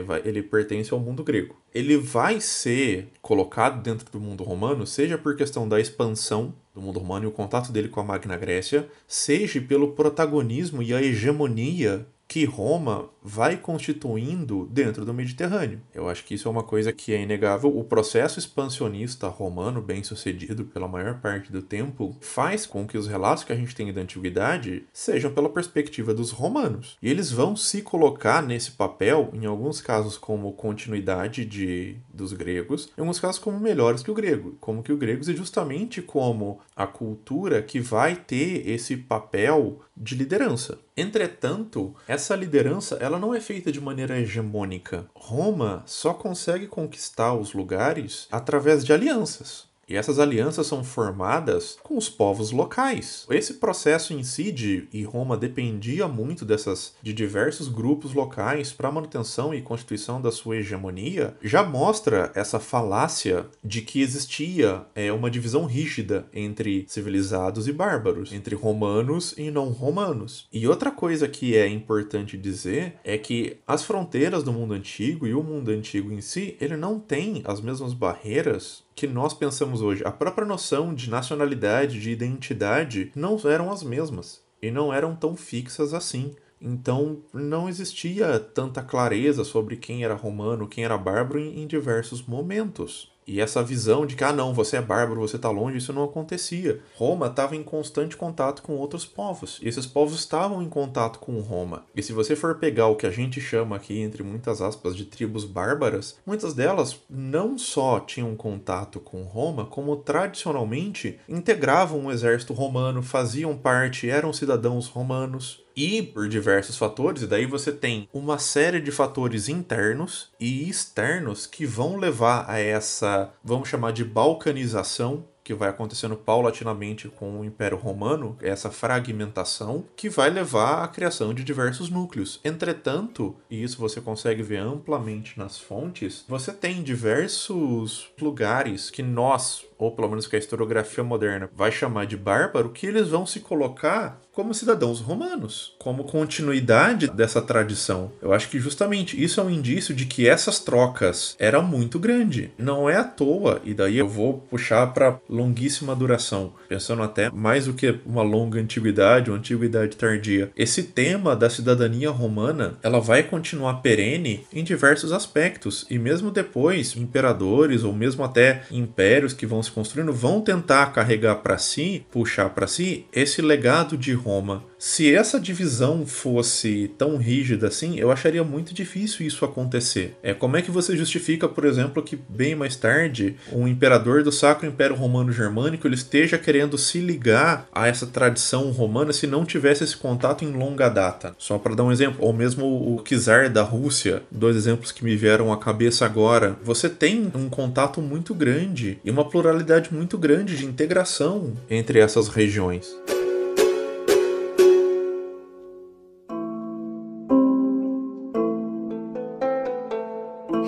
[0.00, 1.54] vai, ele pertence ao mundo grego.
[1.72, 6.98] Ele vai ser colocado dentro do mundo romano, seja por questão da expansão do mundo
[6.98, 12.04] romano e o contato dele com a Magna Grécia, seja pelo protagonismo e a hegemonia
[12.26, 15.80] que Roma vai constituindo dentro do Mediterrâneo.
[15.92, 17.76] Eu acho que isso é uma coisa que é inegável.
[17.76, 23.08] O processo expansionista romano, bem sucedido pela maior parte do tempo, faz com que os
[23.08, 26.96] relatos que a gente tem da antiguidade sejam pela perspectiva dos romanos.
[27.02, 32.92] E eles vão se colocar nesse papel, em alguns casos como continuidade de, dos gregos,
[32.96, 36.60] em alguns casos como melhores que o grego, como que o gregos, e justamente como
[36.76, 40.78] a cultura que vai ter esse papel de liderança.
[40.96, 45.06] Entretanto, essa liderança ela não é feita de maneira hegemônica.
[45.14, 49.66] Roma só consegue conquistar os lugares através de alianças.
[49.88, 53.24] E essas alianças são formadas com os povos locais.
[53.30, 58.90] Esse processo em si de e Roma dependia muito dessas de diversos grupos locais para
[58.90, 65.30] manutenção e constituição da sua hegemonia, já mostra essa falácia de que existia é, uma
[65.30, 70.48] divisão rígida entre civilizados e bárbaros, entre romanos e não romanos.
[70.52, 75.34] E outra coisa que é importante dizer é que as fronteiras do mundo antigo e
[75.34, 80.02] o mundo antigo em si, ele não tem as mesmas barreiras que nós pensamos hoje.
[80.06, 85.36] A própria noção de nacionalidade, de identidade, não eram as mesmas e não eram tão
[85.36, 86.34] fixas assim.
[86.66, 92.26] Então não existia tanta clareza sobre quem era romano, quem era bárbaro em, em diversos
[92.26, 93.14] momentos.
[93.26, 96.04] E essa visão de que, ah, não, você é bárbaro, você está longe, isso não
[96.04, 96.80] acontecia.
[96.94, 99.58] Roma estava em constante contato com outros povos.
[99.60, 101.84] E esses povos estavam em contato com Roma.
[101.94, 105.04] E se você for pegar o que a gente chama aqui, entre muitas aspas, de
[105.04, 112.52] tribos bárbaras, muitas delas não só tinham contato com Roma, como tradicionalmente integravam o exército
[112.52, 118.38] romano, faziam parte, eram cidadãos romanos e por diversos fatores, e daí você tem uma
[118.38, 125.24] série de fatores internos e externos que vão levar a essa, vamos chamar de balcanização
[125.46, 131.32] que vai acontecendo paulatinamente com o Império Romano, essa fragmentação, que vai levar à criação
[131.32, 132.40] de diversos núcleos.
[132.44, 139.64] Entretanto, e isso você consegue ver amplamente nas fontes, você tem diversos lugares que nós,
[139.78, 143.40] ou pelo menos que a historiografia moderna vai chamar de bárbaro, que eles vão se
[143.40, 148.12] colocar como cidadãos romanos, como continuidade dessa tradição.
[148.20, 152.50] Eu acho que justamente isso é um indício de que essas trocas eram muito grande.
[152.58, 157.64] Não é à toa, e daí eu vou puxar para longuíssima duração, pensando até mais
[157.64, 160.50] do que uma longa antiguidade, uma antiguidade tardia.
[160.54, 166.94] Esse tema da cidadania romana, ela vai continuar perene em diversos aspectos, e mesmo depois,
[166.94, 172.50] imperadores ou mesmo até impérios que vão se construindo vão tentar carregar para si, puxar
[172.50, 174.64] para si esse legado de Roma.
[174.78, 180.14] Se essa divisão fosse tão rígida assim, eu acharia muito difícil isso acontecer.
[180.22, 184.30] É como é que você justifica, por exemplo, que bem mais tarde um imperador do
[184.30, 189.46] Sacro Império Romano Germânico ele esteja querendo se ligar a essa tradição romana se não
[189.46, 191.34] tivesse esse contato em longa data?
[191.38, 195.16] Só para dar um exemplo, ou mesmo o czar da Rússia, dois exemplos que me
[195.16, 196.56] vieram à cabeça agora.
[196.62, 202.28] Você tem um contato muito grande e uma pluralidade muito grande de integração entre essas
[202.28, 202.94] regiões.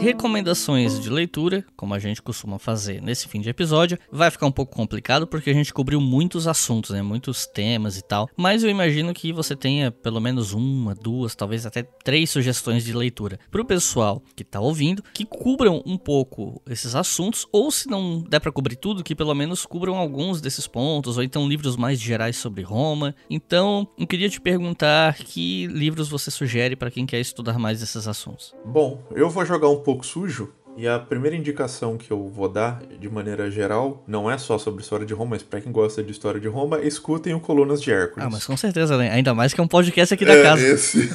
[0.00, 4.52] Recomendações de leitura, como a gente costuma fazer nesse fim de episódio, vai ficar um
[4.52, 8.28] pouco complicado porque a gente cobriu muitos assuntos, né, muitos temas e tal.
[8.36, 12.92] Mas eu imagino que você tenha pelo menos uma, duas, talvez até três sugestões de
[12.92, 17.88] leitura para o pessoal que está ouvindo, que cubram um pouco esses assuntos, ou se
[17.88, 21.76] não der para cobrir tudo, que pelo menos cubram alguns desses pontos, ou então livros
[21.76, 23.14] mais gerais sobre Roma.
[23.28, 28.06] Então, eu queria te perguntar que livros você sugere para quem quer estudar mais esses
[28.06, 28.54] assuntos.
[28.64, 30.52] Bom, eu vou jogar um pouco sujo.
[30.76, 34.82] E a primeira indicação que eu vou dar, de maneira geral, não é só sobre
[34.82, 37.90] história de Roma, mas para quem gosta de história de Roma, escutem o Colunas de
[37.90, 38.26] Hércules.
[38.26, 39.10] Ah, mas com certeza, né?
[39.10, 40.62] Ainda mais que é um podcast aqui da é, casa.
[40.62, 41.10] Esse...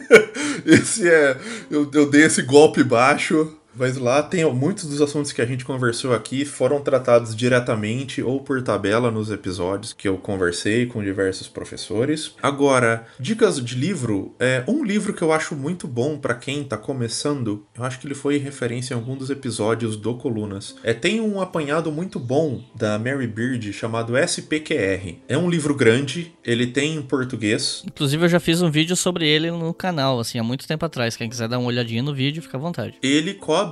[0.64, 1.36] esse é.
[1.70, 5.64] Eu, eu dei esse golpe baixo Mas lá tem muitos dos assuntos que a gente
[5.64, 11.48] conversou aqui foram tratados diretamente ou por tabela nos episódios que eu conversei com diversos
[11.48, 12.34] professores.
[12.42, 16.76] Agora, dicas de livro, é um livro que eu acho muito bom para quem tá
[16.76, 17.64] começando.
[17.76, 20.76] Eu acho que ele foi referência em algum dos episódios do Colunas.
[20.82, 25.16] É tem um apanhado muito bom da Mary Beard chamado SPQR.
[25.28, 27.82] É um livro grande, ele tem em português.
[27.86, 31.16] Inclusive eu já fiz um vídeo sobre ele no canal, assim, há muito tempo atrás.
[31.16, 32.94] Quem quiser dar uma olhadinha no vídeo, fica à vontade.
[33.02, 33.63] Ele cobre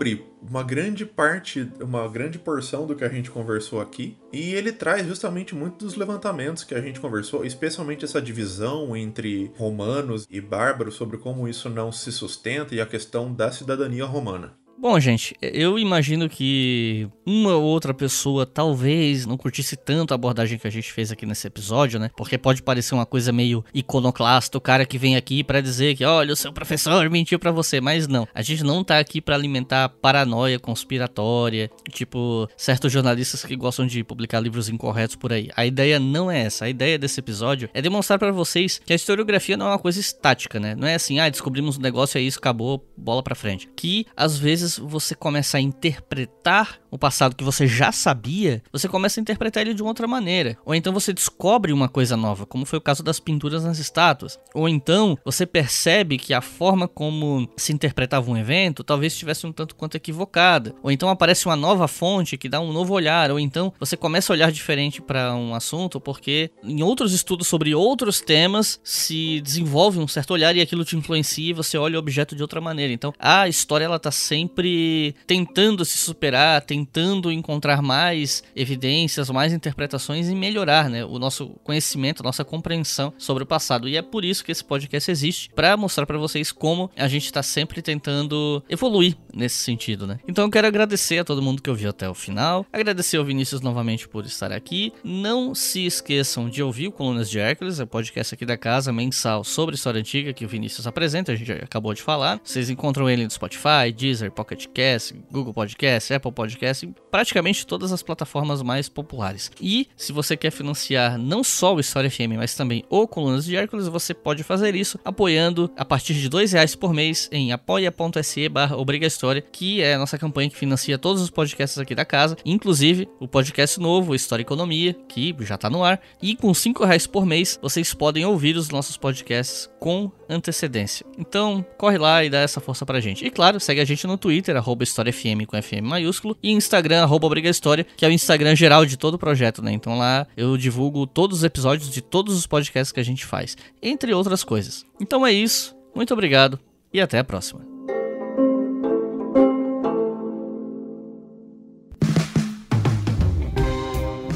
[0.43, 5.07] uma grande parte, uma grande porção do que a gente conversou aqui, e ele traz
[5.07, 10.95] justamente muito dos levantamentos que a gente conversou, especialmente essa divisão entre romanos e bárbaros
[10.95, 14.62] sobre como isso não se sustenta e a questão da cidadania romana.
[14.83, 20.59] Bom, gente, eu imagino que uma ou outra pessoa talvez não curtisse tanto a abordagem
[20.59, 22.11] que a gente fez aqui nesse episódio, né?
[22.17, 26.05] Porque pode parecer uma coisa meio iconoclasta, o cara que vem aqui para dizer que,
[26.05, 28.27] olha, o seu professor mentiu para você, mas não.
[28.35, 34.03] A gente não tá aqui para alimentar paranoia conspiratória, tipo certos jornalistas que gostam de
[34.03, 35.49] publicar livros incorretos por aí.
[35.55, 36.65] A ideia não é essa.
[36.65, 40.01] A ideia desse episódio é demonstrar para vocês que a historiografia não é uma coisa
[40.01, 40.75] estática, né?
[40.75, 43.69] Não é assim, ah, descobrimos um negócio é isso, acabou, bola para frente.
[43.77, 49.19] Que às vezes você começa a interpretar o passado que você já sabia, você começa
[49.19, 50.59] a interpretar ele de uma outra maneira.
[50.63, 54.39] Ou então você descobre uma coisa nova, como foi o caso das pinturas nas estátuas.
[54.55, 59.53] Ou então você percebe que a forma como se interpretava um evento talvez estivesse um
[59.53, 60.75] tanto quanto equivocada.
[60.83, 63.31] Ou então aparece uma nova fonte que dá um novo olhar.
[63.31, 67.75] Ou então você começa a olhar diferente para um assunto porque em outros estudos sobre
[67.75, 72.01] outros temas se desenvolve um certo olhar e aquilo te influencia e você olha o
[72.01, 72.93] objeto de outra maneira.
[72.93, 76.82] Então a história ela tá sempre tentando se superar, tentando
[77.31, 83.43] encontrar mais evidências, mais interpretações e melhorar né, o nosso conhecimento, a nossa compreensão sobre
[83.43, 83.89] o passado.
[83.89, 87.27] E é por isso que esse podcast existe, para mostrar para vocês como a gente
[87.27, 90.07] está sempre tentando evoluir nesse sentido.
[90.07, 90.19] Né?
[90.27, 93.61] Então eu quero agradecer a todo mundo que ouviu até o final, agradecer ao Vinícius
[93.61, 94.93] novamente por estar aqui.
[95.05, 98.93] Não se esqueçam de ouvir o Colunas de Hércules, é o podcast aqui da casa
[98.93, 102.41] mensal sobre história antiga que o Vinícius apresenta, a gente acabou de falar.
[102.45, 106.72] Vocês encontram ele no Spotify, Deezer, Pocket Cast, Google Podcast, Apple Podcast,
[107.11, 109.51] praticamente todas as plataformas mais populares.
[109.61, 113.57] E se você quer financiar não só o História FM, mas também o Colunas de
[113.57, 118.49] Hércules, você pode fazer isso apoiando a partir de dois reais por mês em apoia.se
[118.49, 122.37] barra História, que é a nossa campanha que financia todos os podcasts aqui da casa,
[122.45, 126.85] inclusive o podcast novo, História e Economia, que já está no ar, e com cinco
[126.85, 131.05] reais por mês vocês podem ouvir os nossos podcasts com antecedência.
[131.19, 133.25] Então, corre lá e dá essa força pra gente.
[133.25, 137.29] E claro, segue a gente no Twitter, arroba HistóriaFM com FM maiúsculo, e Instagram, arroba
[137.29, 139.73] Briga História, que é o Instagram geral de todo o projeto, né?
[139.73, 143.57] Então lá eu divulgo todos os episódios de todos os podcasts que a gente faz,
[143.83, 144.85] entre outras coisas.
[145.01, 146.59] Então é isso, muito obrigado
[146.93, 147.73] e até a próxima.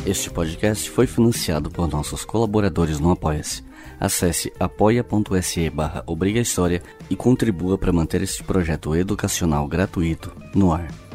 [0.07, 3.65] Este podcast foi financiado por nossos colaboradores no Apoia-se.
[3.99, 6.05] Acesse apoia.se barra
[7.11, 11.06] e contribua para manter este projeto educacional gratuito no ar.